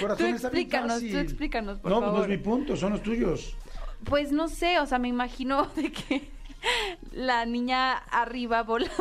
Corazón, 0.00 0.28
Tú 0.30 0.34
está 0.36 0.48
bien 0.50 0.62
explícanos, 0.66 1.00
tú 1.00 1.18
explícanos, 1.18 1.78
por 1.80 1.90
no, 1.90 2.00
favor. 2.00 2.16
pues 2.16 2.28
no 2.28 2.32
es 2.34 2.38
mi 2.38 2.44
punto, 2.44 2.76
son 2.76 2.92
los 2.92 3.02
tuyos. 3.02 3.56
Pues 4.04 4.32
no 4.32 4.48
sé, 4.48 4.78
o 4.80 4.86
sea, 4.86 4.98
me 4.98 5.08
imagino 5.08 5.66
de 5.76 5.90
que 5.92 6.28
la 7.12 7.44
niña 7.46 7.92
arriba 7.94 8.62
volando. 8.62 8.92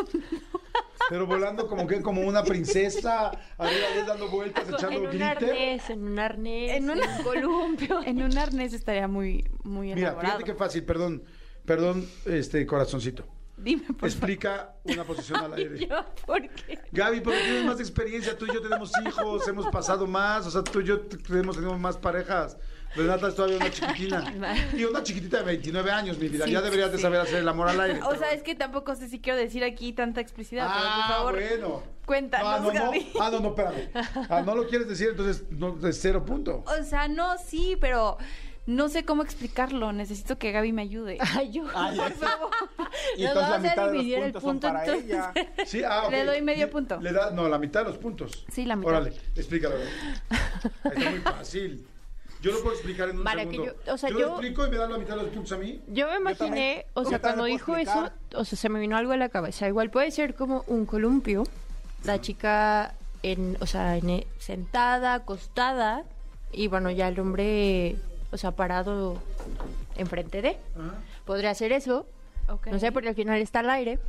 Pero 1.09 1.25
volando 1.27 1.67
como 1.67 1.87
que 1.87 2.01
como 2.01 2.21
una 2.21 2.43
princesa, 2.43 3.31
arriba 3.57 3.87
dando 4.07 4.29
vueltas, 4.29 4.67
echando 4.69 4.97
En 4.99 5.05
un 5.05 5.09
glitter. 5.11 5.27
arnés, 5.27 5.89
en 5.89 6.03
un 6.03 6.19
arnés, 6.19 6.71
En 6.77 6.89
un 6.89 6.99
columpio. 7.23 8.01
En 8.05 8.21
un 8.23 8.37
arnés 8.37 8.73
estaría 8.73 9.07
muy 9.07 9.43
muy 9.63 9.87
Mira, 9.93 10.09
elaborado. 10.09 10.37
fíjate 10.37 10.51
qué 10.51 10.57
fácil, 10.57 10.83
perdón, 10.83 11.23
perdón, 11.65 12.07
este 12.25 12.65
corazoncito. 12.65 13.25
Dime 13.62 13.84
por 13.93 14.10
Explica 14.10 14.74
una 14.84 15.04
posición 15.04 15.39
al 15.43 15.54
aire. 15.54 15.88
Yo, 15.88 16.06
¿por 16.26 16.41
qué? 16.50 16.80
Gaby, 16.91 17.21
porque 17.21 17.39
tienes 17.39 17.65
más 17.65 17.80
experiencia, 17.80 18.38
tú 18.38 18.45
y 18.45 18.54
yo 18.54 18.62
tenemos 18.62 18.91
hijos, 19.06 19.47
hemos 19.47 19.67
pasado 19.67 20.08
más, 20.08 20.45
o 20.47 20.52
sea, 20.52 20.63
tú 20.63 20.82
y 20.82 20.86
yo 20.86 21.02
t- 21.02 21.17
hemos 21.39 21.56
tenido 21.56 21.78
más 21.78 21.97
parejas. 21.97 22.58
Renata 22.93 23.30
es 23.30 23.36
todavía 23.36 23.56
una 23.58 23.71
chiquitina. 23.71 24.34
Y 24.76 24.84
una 24.84 25.02
chiquitita 25.02 25.38
de 25.38 25.43
29 25.43 25.91
años, 25.91 26.17
mi 26.17 26.28
vida. 26.28 26.43
Sí, 26.45 26.52
ya 26.52 26.62
deberías 26.62 26.91
de 26.91 26.97
saber 26.97 27.21
hacer 27.21 27.38
el 27.39 27.47
amor 27.47 27.69
al 27.69 27.80
aire. 27.80 28.02
O 28.04 28.15
sea, 28.17 28.34
es 28.34 28.43
que 28.43 28.54
tampoco 28.54 28.95
sé 28.95 29.08
si 29.08 29.21
quiero 29.21 29.39
decir 29.39 29.63
aquí 29.63 29.93
tanta 29.93 30.19
explicidad, 30.19 30.67
pero 30.67 30.80
por 30.84 30.91
Ah, 30.93 31.08
favor, 31.08 31.34
bueno. 31.36 31.84
cuéntanos, 32.06 32.47
Ah, 32.50 32.60
no, 32.60 32.65
no. 32.74 32.74
Gaby. 32.74 33.12
Ah, 33.21 33.30
no, 33.32 33.39
no, 33.39 33.47
espérame. 33.50 33.89
Ah, 34.30 34.41
no 34.45 34.56
lo 34.56 34.67
quieres 34.67 34.89
decir, 34.89 35.08
entonces 35.10 35.43
no, 35.52 35.78
es 35.88 36.02
cero 36.02 36.26
punto. 36.26 36.65
O 36.67 36.84
sea, 36.84 37.08
no, 37.08 37.38
sí, 37.38 37.78
pero 37.80 38.17
no 38.75 38.89
sé 38.89 39.05
cómo 39.05 39.23
explicarlo. 39.23 39.91
Necesito 39.93 40.38
que 40.38 40.51
Gaby 40.51 40.71
me 40.73 40.81
ayude. 40.84 41.17
Ay, 41.38 41.51
yo. 41.51 41.63
Ay, 41.75 41.97
Por 41.97 42.12
favor. 42.13 42.49
Y 43.17 43.23
Nos 43.23 43.31
entonces 43.31 43.36
la 43.36 43.41
vamos 43.41 43.53
a 43.53 43.60
mitad 43.60 43.75
de 43.75 43.81
los 43.84 43.91
dividir 43.93 44.17
el 44.19 44.23
puntos 44.34 44.41
son 44.43 44.51
punto, 44.51 44.67
para 44.67 44.86
entonces. 44.86 45.10
ella. 45.10 45.34
Sí, 45.65 45.81
ah. 45.84 46.07
Le 46.12 46.25
doy 46.25 46.41
medio 46.41 46.65
Le- 46.65 46.71
punto. 46.71 46.99
Le 46.99 47.12
da, 47.13 47.31
no, 47.31 47.47
la 47.47 47.57
mitad 47.57 47.81
de 47.81 47.89
los 47.89 47.97
puntos. 47.97 48.45
Sí, 48.51 48.65
la 48.65 48.75
mitad. 48.75 48.89
Órale, 48.91 49.13
explícalo. 49.36 49.75
Está 50.84 51.10
muy 51.10 51.19
fácil. 51.19 51.88
Yo 52.41 52.51
lo 52.51 52.60
puedo 52.62 52.73
explicar 52.73 53.10
en 53.10 53.19
un 53.19 53.23
Para 53.23 53.45
que 53.45 53.51
segundo. 53.51 53.75
yo- 53.86 53.93
o 53.93 53.97
sea, 53.97 54.10
lo 54.10 54.19
yo- 54.19 54.27
explico 54.29 54.65
y 54.65 54.71
me 54.71 54.77
dan 54.77 54.91
la 54.91 54.97
mitad 54.97 55.15
de 55.15 55.23
los 55.23 55.31
puntos 55.31 55.51
a 55.53 55.57
mí. 55.57 55.79
Yo 55.88 56.07
me 56.10 56.17
imaginé, 56.17 56.86
o 56.95 57.03
yo 57.03 57.10
sea, 57.10 57.19
cuando 57.19 57.45
dijo 57.45 57.75
eso, 57.77 58.10
o 58.36 58.43
sea, 58.45 58.57
se 58.57 58.67
me 58.69 58.79
vino 58.79 58.97
algo 58.97 59.12
a 59.13 59.17
la 59.17 59.29
cabeza. 59.29 59.67
Igual 59.67 59.89
puede 59.91 60.10
ser 60.12 60.34
como 60.36 60.63
un 60.67 60.86
columpio, 60.88 61.43
la 62.03 62.19
chica 62.19 62.95
en, 63.23 63.57
o 63.62 63.65
sea, 63.67 63.95
en- 63.97 64.10
e, 64.10 64.27
sentada, 64.39 65.13
acostada, 65.13 66.03
y 66.51 66.67
bueno, 66.67 66.89
ya 66.89 67.07
el 67.10 67.19
hombre, 67.19 67.95
o 68.31 68.37
sea, 68.37 68.51
parado 68.51 69.17
enfrente 69.95 70.41
de. 70.41 70.49
Ajá. 70.49 70.95
Podría 71.25 71.53
ser 71.53 71.71
eso, 71.71 72.05
no 72.65 72.79
sé, 72.79 72.91
porque 72.91 73.09
al 73.09 73.15
final 73.15 73.39
está 73.41 73.59
al 73.59 73.69
aire, 73.69 73.99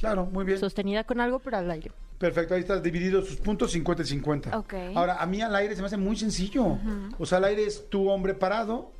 Claro, 0.00 0.26
muy 0.26 0.44
bien. 0.44 0.58
sostenida 0.58 1.04
con 1.04 1.20
algo, 1.20 1.38
pero 1.38 1.58
al 1.58 1.70
aire. 1.70 1.90
Perfecto, 2.18 2.54
ahí 2.54 2.60
estás 2.60 2.82
dividido 2.82 3.20
sus 3.22 3.36
puntos 3.36 3.70
50 3.72 4.02
y 4.02 4.06
50. 4.06 4.58
Ok. 4.58 4.74
Ahora, 4.94 5.16
a 5.20 5.26
mí 5.26 5.42
al 5.42 5.54
aire 5.54 5.74
se 5.76 5.82
me 5.82 5.86
hace 5.86 5.98
muy 5.98 6.16
sencillo. 6.16 6.78
O 7.18 7.26
sea, 7.26 7.38
al 7.38 7.44
aire 7.44 7.64
es 7.66 7.90
tu 7.90 8.08
hombre 8.08 8.32
parado, 8.34 8.90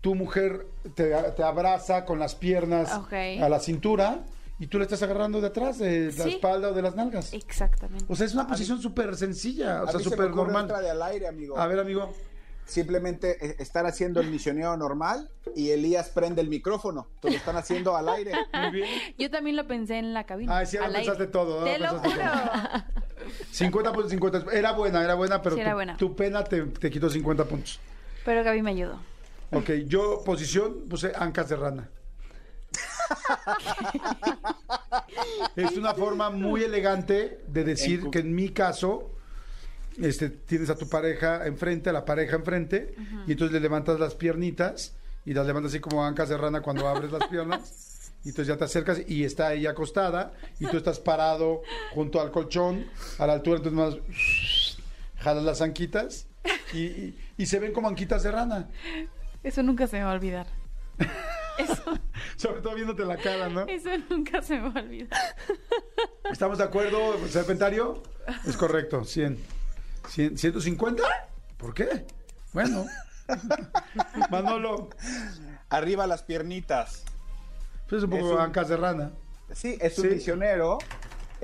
tu 0.00 0.14
mujer 0.14 0.66
te, 0.94 1.12
te 1.36 1.42
abraza 1.42 2.04
con 2.04 2.18
las 2.20 2.34
piernas 2.36 2.92
Ok. 2.94 3.12
a 3.42 3.48
la 3.48 3.58
cintura 3.58 4.20
y 4.60 4.68
tú 4.68 4.78
le 4.78 4.84
estás 4.84 5.02
agarrando 5.02 5.40
de 5.40 5.48
atrás, 5.48 5.78
de 5.78 6.12
la 6.16 6.24
Sí. 6.24 6.30
espalda 6.34 6.68
o 6.68 6.72
de 6.72 6.82
las 6.82 6.94
nalgas. 6.94 7.32
Exactamente. 7.32 8.04
O 8.08 8.14
sea, 8.14 8.26
es 8.26 8.34
una 8.34 8.46
posición 8.46 8.80
súper 8.80 9.16
sencilla, 9.16 9.82
o 9.82 9.88
A 9.88 9.90
sea, 9.90 9.98
se 9.98 10.04
súper 10.04 10.26
ocurre 10.26 10.44
normal. 10.44 10.64
otra 10.66 10.80
de 10.80 10.90
al 10.90 11.02
aire, 11.02 11.26
amigo. 11.26 11.58
A 11.58 11.66
ver, 11.66 11.80
amigo. 11.80 12.12
Simplemente 12.64 13.44
eh, 13.44 13.56
estar 13.58 13.86
haciendo 13.86 14.20
el 14.20 14.30
misionero 14.30 14.76
normal 14.76 15.28
y 15.54 15.70
Elías 15.70 16.08
prende 16.10 16.40
el 16.40 16.48
micrófono. 16.48 17.08
Te 17.20 17.30
lo 17.30 17.36
están 17.36 17.56
haciendo 17.56 17.96
al 17.96 18.08
aire. 18.08 18.32
Muy 18.54 18.70
bien. 18.70 18.88
Yo 19.18 19.30
también 19.30 19.56
lo 19.56 19.66
pensé 19.66 19.98
en 19.98 20.14
la 20.14 20.24
cabina. 20.24 20.58
Ay, 20.58 20.66
sí, 20.66 20.76
ahora 20.76 20.92
pensaste 20.92 21.22
aire. 21.22 21.32
todo, 21.32 21.64
Te 21.64 21.78
lo 21.78 22.00
pensaste 22.00 22.24
juro. 22.24 23.32
50 23.50 23.92
puntos, 23.92 24.10
50. 24.10 24.44
Era 24.52 24.72
buena, 24.72 25.02
era 25.04 25.14
buena, 25.14 25.42
pero 25.42 25.56
Sí, 25.56 25.60
era 25.60 25.70
tu, 25.72 25.76
buena. 25.76 25.96
tu 25.96 26.16
pena 26.16 26.44
te, 26.44 26.62
te 26.62 26.90
quitó 26.90 27.10
50 27.10 27.44
puntos. 27.44 27.80
Pero 28.24 28.42
Gaby 28.44 28.62
me 28.62 28.70
ayudó. 28.70 28.98
Ok, 29.50 29.70
yo 29.86 30.22
posición 30.24 30.88
puse 30.88 31.12
ancas 31.14 31.48
de 31.48 31.56
rana. 31.56 31.88
es 35.56 35.76
una 35.76 35.94
forma 35.94 36.30
muy 36.30 36.62
elegante 36.62 37.40
de 37.46 37.64
decir 37.64 38.08
que 38.10 38.20
en 38.20 38.34
mi 38.34 38.50
caso 38.50 39.10
este, 40.00 40.30
tienes 40.30 40.70
a 40.70 40.76
tu 40.76 40.88
pareja 40.88 41.46
enfrente, 41.46 41.90
a 41.90 41.92
la 41.92 42.04
pareja 42.04 42.36
enfrente, 42.36 42.94
y 43.26 43.32
entonces 43.32 43.52
le 43.52 43.60
levantas 43.60 43.98
las 44.00 44.14
piernitas 44.14 44.94
y 45.24 45.34
las 45.34 45.46
levantas 45.46 45.72
así 45.72 45.80
como 45.80 46.04
ancas 46.04 46.28
de 46.28 46.36
rana 46.36 46.60
cuando 46.62 46.88
abres 46.88 47.12
las 47.12 47.26
piernas. 47.28 47.88
Y 48.24 48.28
entonces 48.28 48.46
ya 48.48 48.56
te 48.56 48.64
acercas 48.64 49.02
y 49.08 49.24
está 49.24 49.52
ella 49.52 49.70
acostada 49.70 50.32
y 50.60 50.66
tú 50.66 50.76
estás 50.76 51.00
parado 51.00 51.62
junto 51.92 52.20
al 52.20 52.30
colchón 52.30 52.86
a 53.18 53.26
la 53.26 53.32
altura, 53.34 53.56
entonces 53.58 53.72
más 53.76 54.82
jalas 55.18 55.42
las 55.44 55.60
anquitas 55.60 56.26
y, 56.72 56.78
y- 56.84 57.18
y 57.36 57.46
se 57.46 57.58
ven 57.58 57.72
como 57.72 57.88
anquitas 57.88 58.22
de 58.22 58.30
rana. 58.30 58.68
Eso 59.42 59.62
nunca 59.64 59.86
se 59.88 59.96
me 59.98 60.04
va 60.04 60.12
a 60.12 60.14
olvidar. 60.14 60.46
Eso, 61.58 61.82
Sobre 62.36 62.60
todo 62.60 62.74
viéndote 62.76 63.04
la 63.04 63.16
cara, 63.16 63.48
¿no? 63.48 63.66
eso 63.66 63.90
nunca 64.08 64.40
se 64.40 64.58
me 64.58 64.68
va 64.70 64.80
a 64.80 64.82
olvidar. 64.84 65.18
¿Estamos 66.30 66.58
de 66.58 66.64
acuerdo, 66.64 67.18
Serpentario? 67.28 68.02
Es 68.46 68.56
correcto, 68.56 69.04
100. 69.04 69.36
100 70.08 70.36
¿150? 70.36 71.02
¿Por 71.56 71.74
qué? 71.74 72.06
Bueno. 72.52 72.84
Manolo, 74.30 74.90
Arriba 75.70 76.06
las 76.06 76.22
piernitas. 76.22 77.04
pues 77.88 77.98
es 77.98 78.04
un 78.04 78.10
poco 78.10 78.26
Es 78.26 78.32
un- 78.34 78.40
ancas 78.40 78.68
de 78.68 78.76
rana. 78.76 79.12
Sí, 79.52 79.76
es 79.80 79.98
un 79.98 80.08
Sí. 80.08 80.14
misionero. 80.14 80.78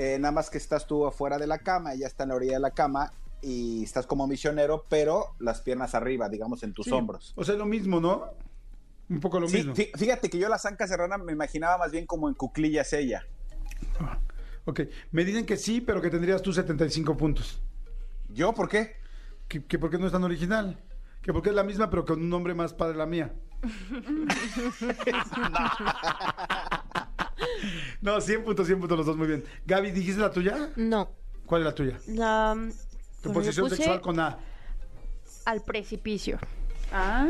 eh, 0.00 0.16
nada 0.20 0.30
más 0.30 0.48
que 0.48 0.58
estás 0.58 0.86
tú 0.86 1.04
afuera 1.06 1.38
de 1.38 1.48
la 1.48 1.58
cama, 1.58 1.92
ella 1.92 2.06
está 2.06 2.22
en 2.22 2.28
la 2.28 2.36
orilla 2.36 2.52
de 2.54 2.60
la 2.60 2.70
cama 2.70 3.10
y 3.42 3.82
estás 3.82 4.06
como 4.06 4.28
misionero, 4.28 4.84
pero 4.88 5.34
las 5.40 5.60
piernas 5.60 5.92
arriba, 5.96 6.28
digamos, 6.28 6.62
en 6.62 6.72
tus 6.72 6.86
Sí. 6.86 6.92
hombros. 6.92 7.32
O 7.36 7.42
sea, 7.42 7.56
lo 7.56 7.66
mismo, 7.66 7.98
¿no? 8.00 8.26
Un 9.10 9.18
poco 9.18 9.40
lo 9.40 9.48
Sí, 9.48 9.56
mismo. 9.56 9.74
fí- 9.74 9.90
fíjate 9.98 10.30
que 10.30 10.38
yo 10.38 10.48
las 10.48 10.66
ancas 10.66 10.90
de 10.90 10.96
rana 10.98 11.18
me 11.18 11.32
imaginaba 11.32 11.78
más 11.78 11.90
bien 11.90 12.06
como 12.06 12.28
en 12.28 12.34
cuclillas 12.36 12.92
ella. 12.92 13.24
Ok, 14.66 14.82
me 15.10 15.24
dicen 15.24 15.44
que 15.44 15.56
sí, 15.56 15.80
pero 15.80 16.00
que 16.00 16.10
tendrías 16.10 16.42
tú 16.42 16.52
75 16.52 17.16
puntos. 17.16 17.60
¿Yo 18.28 18.52
por 18.54 18.68
qué? 18.68 18.96
Que, 19.48 19.64
que 19.64 19.78
porque 19.78 19.98
no 19.98 20.06
es 20.06 20.12
tan 20.12 20.24
original. 20.24 20.78
Que 21.22 21.32
porque 21.32 21.48
es 21.50 21.54
la 21.54 21.64
misma, 21.64 21.90
pero 21.90 22.04
con 22.04 22.20
un 22.20 22.28
nombre 22.28 22.54
más 22.54 22.72
padre 22.74 22.96
la 22.96 23.06
mía. 23.06 23.32
no, 28.00 28.20
100 28.20 28.44
puntos, 28.44 28.66
100 28.66 28.78
puntos 28.80 28.98
los 28.98 29.06
dos, 29.06 29.16
muy 29.16 29.26
bien. 29.26 29.44
Gaby, 29.66 29.90
¿dijiste 29.90 30.20
la 30.20 30.30
tuya? 30.30 30.70
No. 30.76 31.10
¿Cuál 31.46 31.62
es 31.62 31.66
la 31.66 31.74
tuya? 31.74 31.98
La, 32.08 32.56
Tu 33.22 33.28
yo 33.30 33.34
posición 33.34 33.70
sexual 33.70 34.00
con 34.00 34.20
A. 34.20 34.38
al 35.46 35.62
precipicio, 35.62 36.38
Ah. 36.92 37.26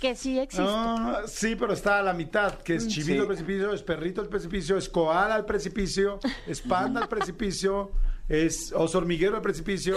que 0.00 0.14
sí 0.16 0.38
existe. 0.38 0.64
Ah, 0.66 1.22
sí, 1.26 1.56
pero 1.56 1.72
está 1.72 1.98
a 1.98 2.02
la 2.02 2.12
mitad, 2.14 2.54
que 2.62 2.76
es 2.76 2.86
chivito 2.88 3.12
Sí. 3.14 3.18
al 3.18 3.26
precipicio, 3.26 3.72
es 3.72 3.82
perrito 3.82 4.20
al 4.20 4.28
precipicio, 4.28 4.76
es 4.78 4.88
koala 4.88 5.34
al 5.34 5.44
precipicio, 5.44 6.18
es 6.46 6.60
panda 6.62 7.02
al 7.02 7.08
precipicio, 7.08 7.90
es 8.30 8.72
oso 8.72 8.98
hormiguero 8.98 9.34
al 9.36 9.42
precipicio. 9.42 9.96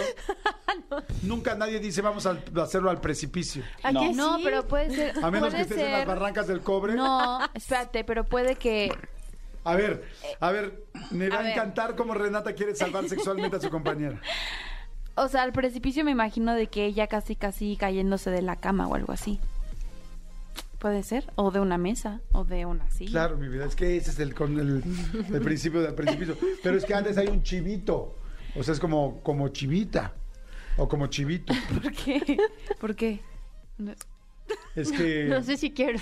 Nunca 1.24 1.56
nadie 1.56 1.80
dice 1.80 2.02
vamos 2.02 2.26
a 2.26 2.38
hacerlo 2.62 2.90
al 2.90 3.00
precipicio. 3.00 3.64
¿A 3.84 3.92
No. 3.92 4.02
que 4.02 4.14
No, 4.14 4.38
sí? 4.38 4.42
pero 4.44 4.68
puede 4.68 4.90
ser. 4.94 5.24
A 5.24 5.30
menos 5.32 5.54
que 5.54 5.62
estés 5.62 5.78
en 5.78 5.92
las 5.92 6.06
barrancas 6.06 6.48
del 6.48 6.62
cobre. 6.62 6.96
No, 6.96 7.40
espérate, 7.54 8.04
pero 8.04 8.24
puede 8.26 8.56
que. 8.56 8.92
A 9.64 9.76
ver, 9.76 10.04
a 10.42 10.52
ver, 10.52 10.84
me 11.12 11.30
va 11.30 11.38
a 11.38 11.40
a, 11.40 11.44
ver. 11.44 11.52
encantar 11.54 11.96
cómo 11.96 12.14
Renata 12.16 12.54
quiere 12.54 12.76
salvar 12.76 13.08
sexualmente 13.08 13.56
a 13.58 13.62
su 13.62 13.70
compañera. 13.70 14.20
O 15.16 15.28
sea, 15.30 15.44
al 15.44 15.54
precipicio 15.54 16.04
me 16.04 16.12
imagino 16.12 16.54
de 16.56 16.68
que 16.68 16.86
ella 16.86 17.06
casi, 17.08 17.36
casi 17.36 17.78
cayéndose 17.78 18.30
de 18.32 18.42
la 18.42 18.56
cama 18.58 18.88
o 18.88 18.96
algo 18.96 19.14
así. 19.14 19.40
Puede 20.80 21.04
ser. 21.04 21.32
O 21.36 21.52
de 21.52 21.60
una 21.62 21.78
mesa. 21.78 22.20
O 22.34 22.44
de 22.44 22.66
una 22.66 22.90
silla. 22.90 23.12
Claro, 23.12 23.38
mi 23.38 23.48
vida, 23.48 23.66
es 23.66 23.76
que 23.76 23.96
ese 23.96 24.10
es 24.12 24.20
el, 24.20 24.34
con 24.34 24.60
el, 24.60 24.84
el 25.34 25.42
principio 25.42 25.82
del 25.82 25.94
principio. 25.94 26.36
Pero 26.62 26.78
es 26.78 26.84
que 26.84 26.94
antes 26.94 27.18
hay 27.18 27.28
un 27.28 27.42
chivito. 27.44 28.18
O 28.56 28.64
sea, 28.64 28.74
es 28.74 28.80
como, 28.80 29.22
como 29.24 29.48
chivita. 29.50 30.14
O 30.78 30.88
como 30.88 31.08
chivito. 31.08 31.54
¿Por 31.82 31.92
qué? 31.92 32.38
¿Por 32.80 32.96
qué? 32.96 33.22
No- 33.78 33.94
Es 34.76 34.92
que. 34.92 35.26
No 35.30 35.42
sé 35.44 35.58
si 35.58 35.72
quiero. 35.72 36.00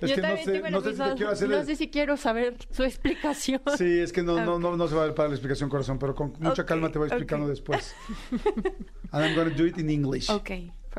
Es 0.00 0.10
Yo 0.10 0.14
que 0.16 0.22
no 0.22 0.36
sé- 0.36 0.70
no 0.70 0.80
sé 0.80 0.92
si 0.92 1.02
te 1.02 1.14
quiero 1.16 1.30
hacer 1.32 1.48
no 1.48 1.64
sé 1.64 1.76
si 1.76 1.90
quiero 1.90 2.16
saber 2.16 2.56
su 2.70 2.84
explicación. 2.84 3.60
Sí, 3.76 3.98
es 3.98 4.12
que 4.12 4.22
no, 4.22 4.44
no, 4.44 4.58
no, 4.58 4.76
no 4.76 4.86
se 4.86 4.94
va 4.94 5.02
a 5.02 5.06
dar 5.06 5.14
para 5.14 5.28
la 5.28 5.34
explicación, 5.34 5.68
corazón, 5.68 5.98
pero 5.98 6.14
con 6.14 6.32
mucha 6.38 6.62
Ok, 6.62 6.68
calma 6.68 6.92
te 6.92 6.98
voy 6.98 7.08
explicando 7.08 7.46
ok. 7.46 7.50
después. 7.50 7.94
And 9.10 9.24
I'm 9.24 9.34
going 9.34 9.50
to 9.50 9.56
do 9.56 9.66
it 9.66 9.78
in 9.78 9.90
English. 9.90 10.30
Ok. 10.30 10.50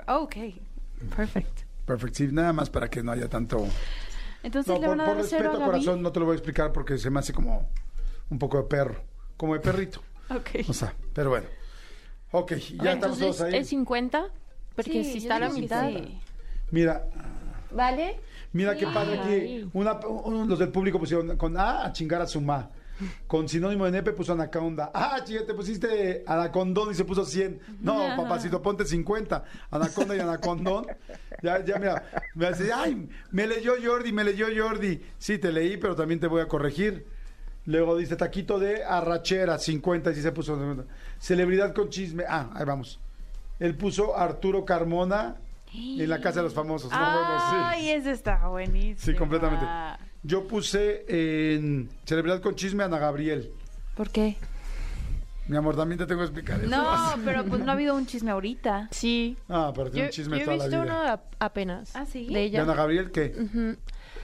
Ok. 0.08 0.36
Perfect. 1.16 1.62
Perfect. 1.86 2.16
Sí, 2.16 2.28
nada 2.32 2.52
más 2.52 2.70
para 2.70 2.90
que 2.90 3.02
no 3.04 3.12
haya 3.14 3.30
tanto. 3.30 3.66
Entonces 4.42 4.68
No, 4.68 4.82
le 4.82 4.88
por, 4.88 4.98
van 4.98 5.02
a 5.02 5.06
por 5.06 5.16
dar 5.18 5.26
cero 5.26 5.44
respeto, 5.44 5.64
a 5.64 5.66
corazón, 5.66 6.02
no 6.02 6.12
te 6.12 6.20
lo 6.20 6.26
voy 6.26 6.34
a 6.34 6.38
explicar 6.38 6.74
porque 6.74 6.98
se 6.98 7.10
me 7.10 7.20
hace 7.20 7.32
como 7.32 7.70
un 8.30 8.40
poco 8.40 8.58
de 8.58 8.64
perro. 8.64 9.02
Como 9.38 9.54
de 9.54 9.60
perrito. 9.62 10.02
Ok. 10.30 10.68
O 10.70 10.74
sea, 10.74 10.94
pero 11.14 11.30
bueno. 11.30 11.48
Ok, 12.32 12.54
ya 12.82 12.94
estamos 12.94 13.20
todos 13.20 13.42
ahí. 13.42 13.56
¿es 13.58 13.68
50? 13.70 14.26
Porque 14.76 14.92
Sí, 14.92 15.04
si 15.04 15.18
está 15.20 15.36
a 15.36 15.40
la 15.40 15.50
mitad. 15.50 15.90
sí. 15.90 16.20
Mira, 16.72 17.06
¿Vale? 17.72 18.20
mira 18.54 18.76
qué 18.76 18.88
padre 18.88 19.20
aquí. 19.20 19.70
Una, 19.74 19.94
un- 20.08 20.50
los 20.50 20.58
del 20.58 20.70
público 20.70 20.98
pusieron 21.00 21.38
con 21.38 21.56
A 21.58 21.86
a 21.86 21.92
chingar 21.94 22.22
a 22.22 22.28
su 22.28 22.42
ma. 22.42 22.70
Con 23.28 23.50
sinónimo 23.50 23.86
de 23.86 23.92
nepe 23.92 24.14
puso 24.14 24.34
anaconda. 24.34 24.92
Ah, 24.94 25.20
chica, 25.24 25.46
te 25.46 25.54
pusiste 25.54 26.24
anacondón 26.26 26.92
y 26.92 26.96
se 26.96 27.04
puso 27.06 27.26
100. 27.26 27.60
No, 27.82 28.16
papacito, 28.16 28.62
ponte 28.62 28.86
50. 28.86 29.44
Anaconda 29.72 30.16
y 30.16 30.20
anacondón. 30.20 30.86
Ya, 31.42 31.64
ya, 31.66 31.78
mira. 31.78 32.04
Me 32.36 32.50
dice, 32.50 32.72
ay, 32.74 33.10
me 33.32 33.46
leyó 33.48 33.74
Jordi, 33.84 34.12
me 34.12 34.24
leyó 34.24 34.46
Jordi. 34.56 35.02
Sí, 35.18 35.38
te 35.40 35.52
leí, 35.52 35.78
pero 35.78 35.96
también 35.96 36.20
te 36.20 36.28
voy 36.28 36.42
a 36.42 36.48
corregir. 36.48 37.06
Luego 37.66 37.96
dice 37.98 38.16
taquito 38.16 38.60
de 38.60 38.84
arrachera, 38.84 39.58
50 39.58 40.12
y 40.12 40.16
sí 40.16 40.22
se 40.22 40.32
puso. 40.32 40.56
50. 40.56 40.84
Celebridad 41.20 41.74
con 41.74 41.90
chisme. 41.90 42.24
Ah, 42.28 42.50
ahí 42.56 42.66
vamos. 42.66 43.00
Él 43.60 43.76
puso 43.78 44.18
Arturo 44.18 44.66
Carmona 44.66 45.38
en 45.74 46.10
la 46.10 46.20
casa 46.20 46.40
de 46.40 46.44
los 46.44 46.54
famosos. 46.54 46.92
No, 46.92 46.98
bueno, 46.98 47.40
sí. 47.50 47.56
Ay, 47.58 47.90
ese 47.92 48.12
está 48.12 48.48
buenísimo. 48.48 49.00
Sí, 49.00 49.14
completamente. 49.18 49.66
Yo 50.24 50.48
puse 50.48 51.06
en 51.08 51.90
celebridad 52.06 52.42
con 52.42 52.56
chisme 52.56 52.84
a 52.84 52.88
Ana 52.88 53.00
Gabriel. 53.00 53.52
¿Por 53.96 54.10
qué? 54.10 54.36
Mi 55.48 55.58
amor, 55.58 55.76
también 55.76 56.00
te 56.00 56.06
tengo 56.06 56.20
que 56.22 56.26
explicar 56.28 56.60
eso. 56.62 56.70
No, 56.70 56.86
pero 57.26 57.44
pues 57.46 57.62
no 57.64 57.72
ha 57.72 57.74
habido 57.76 57.96
un 57.96 58.06
chisme 58.06 58.32
ahorita. 58.32 58.88
Sí. 58.92 59.38
Ah, 59.50 59.72
pero 59.76 59.90
tiene 59.92 60.08
Yo, 60.08 60.10
un 60.10 60.12
chisme 60.14 60.40
yo 60.40 60.46
toda 60.46 60.56
he 60.56 60.58
la 60.60 60.66
visto 60.66 60.82
vida. 60.84 60.94
uno 60.94 61.10
a- 61.10 61.22
apenas. 61.46 61.96
¿Ah, 61.96 62.06
sí? 62.06 62.28
De 62.28 62.34
¿De 62.34 62.44
ella. 62.44 62.62
Ana 62.64 62.74
Gabriel 62.76 63.12
qué? 63.12 63.34
Ujú. 63.38 63.78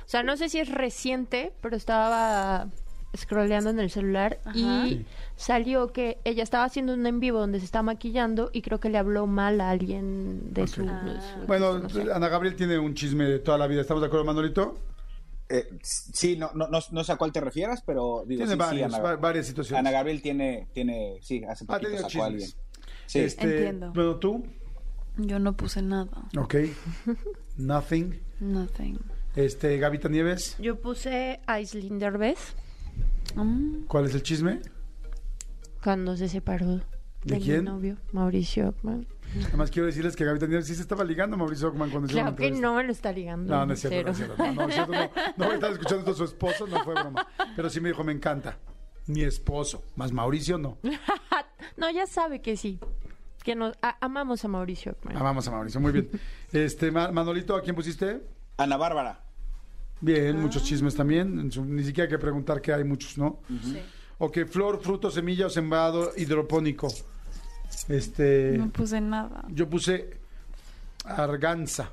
O 0.06 0.08
sea, 0.10 0.24
no 0.24 0.38
sé 0.38 0.50
si 0.50 0.60
es 0.60 0.70
reciente, 0.70 1.52
pero 1.62 1.76
estaba 1.76 2.68
scrolleando 3.18 3.70
en 3.72 3.80
el 3.80 3.90
celular 3.90 4.40
Ajá. 4.46 4.58
y 4.88 5.06
salió 5.36 5.92
que 5.92 6.20
ella 6.26 6.44
estaba 6.44 6.64
haciendo 6.66 6.94
un 6.94 7.06
en 7.06 7.20
vivo 7.20 7.40
donde 7.40 7.60
se 7.60 7.66
está 7.66 7.82
maquillando 7.82 8.50
y 8.54 8.62
creo 8.62 8.80
que 8.80 8.90
le 8.90 8.98
habló 8.98 9.26
mal 9.28 9.60
a 9.62 9.70
alguien 9.72 10.54
de 10.54 10.68
su... 10.68 10.86
Ah. 10.88 11.20
su- 11.40 11.46
Bueno, 11.48 11.80
no 11.80 11.90
sé. 11.90 12.02
Ana 12.14 12.30
Gabriel 12.30 12.56
tiene 12.56 12.78
un 12.78 12.94
chisme 12.94 13.26
de 13.26 13.40
toda 13.40 13.58
la 13.58 13.68
vida. 13.68 13.82
¿Estamos 13.82 14.02
de 14.02 14.08
acuerdo, 14.08 14.26
Manolito? 14.26 14.78
Eh, 15.50 15.68
sí, 15.82 16.38
no, 16.38 16.52
no, 16.54 16.68
no, 16.68 16.80
no 16.92 17.04
sé 17.04 17.12
a 17.12 17.16
cuál 17.18 17.32
te 17.32 17.42
refieras, 17.42 17.82
pero 17.84 18.24
digo, 18.28 18.40
Tiene 18.46 18.46
sí, 18.46 18.52
sí, 18.52 18.58
varios, 18.58 18.94
Ana, 18.94 19.04
va- 19.04 19.16
varias 19.16 19.48
situaciones. 19.48 19.80
Ana 19.80 19.90
Gabriel 19.92 20.22
tiene, 20.22 20.68
tiene, 20.74 21.18
sí, 21.22 21.44
hace 21.44 21.64
Ha 21.64 21.68
poquito 21.68 21.90
tenido 21.90 22.08
sacó 22.10 22.24
a 22.24 22.28
alguien. 22.28 22.46
chismes. 22.48 22.66
Sí. 23.08 23.20
Este, 23.22 23.44
Entiendo. 23.58 23.92
Bueno, 23.94 24.16
tú, 24.18 24.46
Yo 25.18 25.40
no 25.40 25.54
puse 25.54 25.82
nada. 25.82 26.12
ok. 26.38 26.56
Nothing. 27.58 28.20
Nothing. 28.40 29.00
Este, 29.36 29.78
Gavita 29.78 30.10
Nieves, 30.10 30.56
Yo 30.60 30.80
puse 30.80 31.40
a 31.48 31.54
Aislinn 31.54 31.98
Derbez 32.00 32.56
Mm, 33.36 33.86
¿cuál 33.88 34.06
es 34.06 34.16
el 34.16 34.24
chisme? 34.24 34.62
cuando 35.84 36.18
se 36.18 36.28
separó 36.28 36.82
¿De 37.24 37.38
mi 37.38 37.42
quién? 37.42 37.64
novio, 37.66 37.98
Mauricio 38.12 38.70
Ockman. 38.70 39.08
Además 39.48 39.70
quiero 39.72 39.86
decirles 39.86 40.16
que 40.16 40.26
Gavita 40.26 40.48
Nieves 40.48 40.66
sí 40.68 40.76
se 40.76 40.82
estaba 40.82 41.04
ligando 41.04 41.36
a 41.36 41.40
Mauricio 41.40 41.68
Ockman 41.70 41.90
cuando 41.90 42.08
hicieron 42.10 42.36
Claro 42.36 42.54
que 42.54 42.60
no 42.60 42.74
me 42.76 42.84
lo 42.84 42.92
está 42.92 43.12
ligando. 43.12 43.54
No, 43.56 43.66
no 43.66 43.74
es 43.74 43.80
cierto, 43.80 44.04
no 44.08 44.12
es 44.12 44.18
cero. 44.18 44.34
cierto. 44.36 44.54
No, 44.54 44.62
no, 44.64 44.68
es 44.70 44.74
cierto, 44.74 44.92
no, 44.92 45.00
no 45.38 45.46
voy 45.46 45.52
a 45.52 45.56
estar 45.56 45.72
escuchando 45.72 46.00
esto 46.00 46.12
a 46.12 46.16
su 46.16 46.24
esposo, 46.26 46.68
no 46.68 46.84
fue 46.84 46.96
broma. 46.96 47.28
Pero 47.56 47.70
sí 47.70 47.80
me 47.80 47.90
dijo, 47.90 48.04
me 48.04 48.12
encanta. 48.12 48.58
Mi 49.08 49.22
esposo, 49.24 49.84
más 49.96 50.12
Mauricio 50.12 50.58
no. 50.58 50.78
No, 51.78 51.90
ya 51.92 52.06
sabe 52.08 52.42
que 52.42 52.58
sí. 52.58 52.80
Que 53.44 53.56
nos 53.56 53.74
a- 53.82 53.98
amamos 54.02 54.44
a 54.44 54.48
Mauricio 54.50 54.92
Ockman. 54.94 55.16
Amamos 55.16 55.48
a 55.48 55.52
Mauricio, 55.52 55.80
muy 55.80 55.92
bien. 55.94 56.10
Este, 56.52 56.92
Ma- 56.92 57.12
Manolito, 57.12 57.56
¿a 57.56 57.62
quién 57.62 57.76
pusiste? 57.76 58.22
Ana 58.58 58.76
Bárbara. 58.76 59.24
Bien, 60.02 60.40
muchos 60.40 60.64
chismes 60.64 60.96
también. 60.96 61.40
En 61.40 61.52
su- 61.52 61.66
ni 61.66 61.84
siquiera 61.84 62.06
hay 62.06 62.10
que 62.10 62.20
preguntar 62.20 62.62
que 62.62 62.74
hay 62.74 62.84
muchos, 62.84 63.18
¿no? 63.18 63.40
Ok, 64.20 64.40
flor, 64.50 64.82
fruto, 64.82 65.10
semilla 65.12 65.48
o 65.48 65.50
sembrado 65.50 66.12
hidropónico. 66.18 66.88
Este, 67.88 68.56
No 68.58 68.70
puse 68.70 69.00
nada. 69.02 69.44
yo 69.50 69.70
puse 69.70 70.18
arganza. 71.06 71.92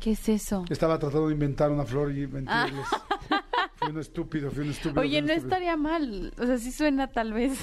¿Qué 0.00 0.12
es 0.12 0.28
eso? 0.28 0.64
Estaba 0.68 0.98
tratando 0.98 1.28
de 1.28 1.32
inventar 1.34 1.70
una 1.70 1.84
flor 1.84 2.10
y 2.16 2.26
mentirles. 2.26 2.86
Fui 3.84 3.92
un 3.92 4.00
estúpido, 4.00 4.50
fui 4.50 4.64
un 4.64 4.70
estúpido. 4.70 5.00
Oye, 5.00 5.18
un 5.20 5.26
no 5.26 5.32
estúpido. 5.32 5.54
estaría 5.56 5.76
mal. 5.76 6.32
O 6.38 6.46
sea, 6.46 6.58
sí 6.58 6.72
suena 6.72 7.08
tal 7.08 7.32
vez 7.32 7.58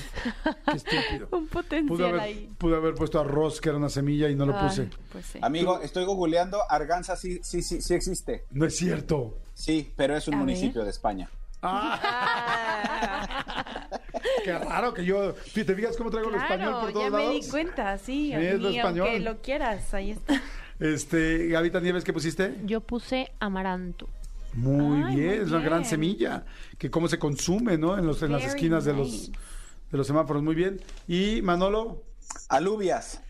Qué 0.66 0.78
estúpido. 0.78 1.28
un 1.32 1.48
Pude 1.48 1.64
potencial 1.64 2.10
haber, 2.10 2.22
ahí. 2.22 2.50
pude 2.58 2.76
haber 2.76 2.94
puesto 2.96 3.20
arroz, 3.20 3.62
que 3.62 3.70
era 3.70 3.78
una 3.78 3.90
semilla, 3.90 4.30
y 4.30 4.36
no 4.36 4.46
lo 4.46 4.58
Ay, 4.58 4.68
puse. 4.68 4.90
Pues 5.12 5.26
sí. 5.26 5.40
Amigo, 5.42 5.80
estoy 5.82 6.06
googleando, 6.06 6.60
Arganza 6.70 7.16
sí, 7.16 7.40
sí, 7.44 7.62
sí, 7.62 7.82
sí 7.82 7.94
existe. 7.94 8.46
No 8.52 8.66
es 8.66 8.76
cierto. 8.76 9.38
Sí, 9.54 9.92
pero 9.96 10.16
es 10.16 10.28
un 10.28 10.36
A 10.36 10.38
ver. 10.38 10.46
municipio 10.46 10.84
de 10.84 10.90
España. 10.90 11.30
Qué 14.44 14.58
raro 14.58 14.94
que 14.94 15.06
yo. 15.06 15.34
¿Te 15.54 15.76
fijas 15.76 15.96
cómo 15.98 16.10
traigo 16.10 16.30
el 16.30 16.36
español 16.36 16.74
por 16.74 16.92
Claro, 16.92 16.94
todos 16.94 17.06
ya 17.06 17.12
me 17.12 17.24
lados? 17.26 17.46
di 17.46 17.50
cuenta, 17.52 17.98
sí. 17.98 18.28
Sí, 18.28 18.34
es 18.34 18.60
lo 18.60 18.72
y 18.72 18.80
aunque 18.80 19.00
español. 19.02 19.24
lo 19.26 19.42
quieras, 19.42 19.94
ahí 19.94 20.12
está. 20.12 20.42
Este, 20.80 21.48
Gavita 21.48 21.80
Nieves, 21.80 22.04
¿qué 22.04 22.14
pusiste? 22.14 22.56
Yo 22.66 22.82
puse 22.82 23.32
amaranto. 23.40 24.10
Muy 24.54 25.04
Ay, 25.04 25.16
bien, 25.16 25.30
muy 25.30 25.46
es 25.46 25.52
una 25.52 25.62
gran 25.62 25.86
semilla. 25.86 26.46
Que 26.78 26.90
cómo 26.90 27.08
se 27.08 27.18
consume, 27.20 27.78
¿no? 27.78 27.98
En, 27.98 28.06
los, 28.06 28.22
en 28.24 28.32
las 28.32 28.44
esquinas 28.44 28.86
de 28.86 28.94
los, 28.94 29.32
de 29.32 29.98
los 29.98 30.08
semáforos. 30.08 30.44
Muy 30.44 30.56
bien. 30.56 30.82
Y 31.08 31.42
Manolo, 31.42 32.04
Alubias. 32.50 33.22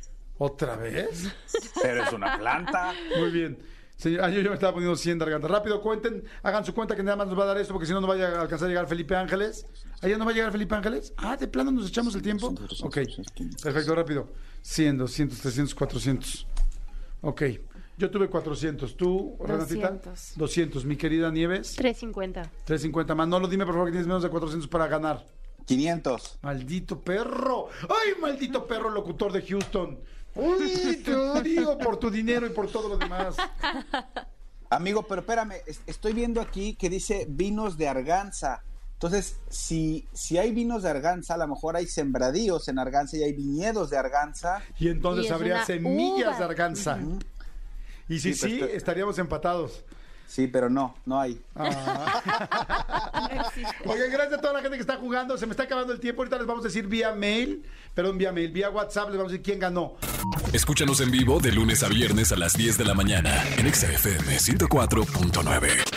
¿otra 0.44 0.76
vez? 0.76 1.32
Pero 1.84 2.04
es 2.04 2.14
una 2.14 2.36
planta. 2.40 2.94
Muy 3.20 3.30
bien. 3.30 3.60
Señor, 3.96 4.24
ah, 4.24 4.30
yo, 4.32 4.42
yo 4.42 4.50
me 4.50 4.56
estaba 4.56 4.74
poniendo 4.74 4.96
100 4.96 5.20
de 5.20 5.26
garganta. 5.26 5.48
Rápido, 5.48 5.80
cuenten, 5.80 6.24
hagan 6.42 6.66
su 6.66 6.74
cuenta 6.74 6.96
que 6.96 7.04
nada 7.04 7.16
más 7.16 7.28
nos 7.28 7.38
va 7.38 7.44
a 7.44 7.46
dar 7.46 7.58
esto, 7.60 7.74
porque 7.74 7.86
si 7.86 7.94
no, 7.94 8.02
no 8.02 8.08
vaya 8.08 8.30
a 8.30 8.42
alcanzar 8.42 8.66
a 8.66 8.70
llegar 8.70 8.88
Felipe 8.88 9.16
Ángeles. 9.16 9.68
¿Allá 10.02 10.18
no 10.18 10.26
va 10.26 10.32
a 10.32 10.34
llegar 10.34 10.52
Felipe 10.52 10.74
Ángeles? 10.74 11.14
Ah, 11.18 11.38
de 11.38 11.48
plano 11.48 11.70
nos 11.70 11.88
echamos 11.88 12.16
el 12.16 12.24
tiempo. 12.24 12.56
Ok, 12.82 12.98
perfecto, 13.62 13.94
rápido. 13.94 14.30
100, 14.64 14.98
200, 14.98 15.40
300, 15.40 15.76
400. 15.76 16.48
Ok, 17.22 17.44
yo 17.98 18.10
tuve 18.10 18.30
400. 18.30 18.96
¿Tú, 18.98 19.36
Renatita? 19.40 19.90
200. 19.92 20.34
200. 20.38 20.86
Mi 20.86 20.96
querida 20.98 21.30
Nieves, 21.32 21.76
350. 21.76 22.42
350. 22.66 23.16
Manolo, 23.16 23.48
dime 23.48 23.66
por 23.66 23.74
favor 23.76 23.88
que 23.88 23.92
tienes 23.92 24.08
menos 24.08 24.24
de 24.24 24.30
400 24.30 24.68
para 24.70 24.88
ganar. 24.88 25.26
500. 25.66 26.40
Maldito 26.42 27.00
perro. 27.02 27.68
Ay, 27.84 28.20
maldito 28.20 28.66
perro 28.66 28.90
locutor 28.90 29.32
de 29.32 29.42
Houston. 29.44 30.00
Uy, 30.36 31.02
te 31.04 31.14
odio 31.14 31.78
por 31.78 31.98
tu 31.98 32.10
dinero 32.10 32.48
y 32.48 32.50
por 32.52 32.68
todo 32.72 32.90
lo 32.90 32.98
demás. 32.98 33.36
Amigo, 34.70 35.04
pero 35.04 35.22
espérame, 35.22 35.56
es- 35.68 35.82
estoy 35.86 36.14
viendo 36.14 36.40
aquí 36.42 36.76
que 36.76 36.90
dice 36.90 37.26
vinos 37.30 37.78
de 37.78 37.88
Arganza. 37.90 38.64
Entonces, 38.94 39.40
si, 39.50 40.08
si 40.14 40.38
hay 40.38 40.52
vinos 40.52 40.84
de 40.84 40.90
Arganza, 40.90 41.34
a 41.34 41.38
lo 41.38 41.48
mejor 41.48 41.76
hay 41.76 41.88
sembradíos 41.88 42.68
en 42.70 42.80
Arganza 42.80 43.18
y 43.18 43.24
hay 43.24 43.34
viñedos 43.34 43.90
de 43.90 43.98
Arganza. 43.98 44.62
Y 44.80 44.88
entonces 44.90 45.26
Y 45.26 45.30
habría 45.34 45.66
semillas 45.66 46.30
uva. 46.30 46.38
de 46.38 46.44
arganza. 46.46 47.00
Y 48.12 48.20
si 48.20 48.34
Sí, 48.34 48.50
sí, 48.50 48.62
estaríamos 48.74 49.18
empatados. 49.20 49.86
Sí, 50.28 50.48
pero 50.48 50.70
no, 50.70 50.96
no 51.06 51.20
hay. 51.20 51.42
Oigan, 53.86 54.12
gracias 54.12 54.40
a 54.40 54.42
toda 54.42 54.54
la 54.54 54.62
gente 54.62 54.78
que 54.78 54.82
está 54.82 54.98
jugando. 54.98 55.38
Se 55.38 55.46
me 55.46 55.52
está 55.52 55.64
acabando 55.64 55.94
el 55.94 56.00
tiempo. 56.00 56.22
Ahorita 56.22 56.38
les 56.38 56.46
vamos 56.46 56.64
a 56.66 56.68
decir 56.68 56.88
vía 56.88 57.14
mail, 57.14 57.66
perdón, 57.94 58.18
vía 58.18 58.32
mail, 58.32 58.52
vía 58.52 58.70
WhatsApp, 58.70 59.10
les 59.10 59.18
vamos 59.18 59.32
a 59.32 59.34
decir 59.34 59.44
quién 59.44 59.60
ganó. 59.60 59.96
Escúchanos 60.54 61.00
en 61.02 61.12
vivo 61.12 61.40
de 61.40 61.52
lunes 61.52 61.84
a 61.84 61.90
viernes 61.90 62.32
a 62.32 62.38
las 62.38 62.54
10 62.54 62.78
de 62.78 62.86
la 62.86 62.94
mañana 62.94 63.44
en 63.58 63.68
Exa 63.68 63.92
FM 63.92 64.38
104.9. 64.38 65.91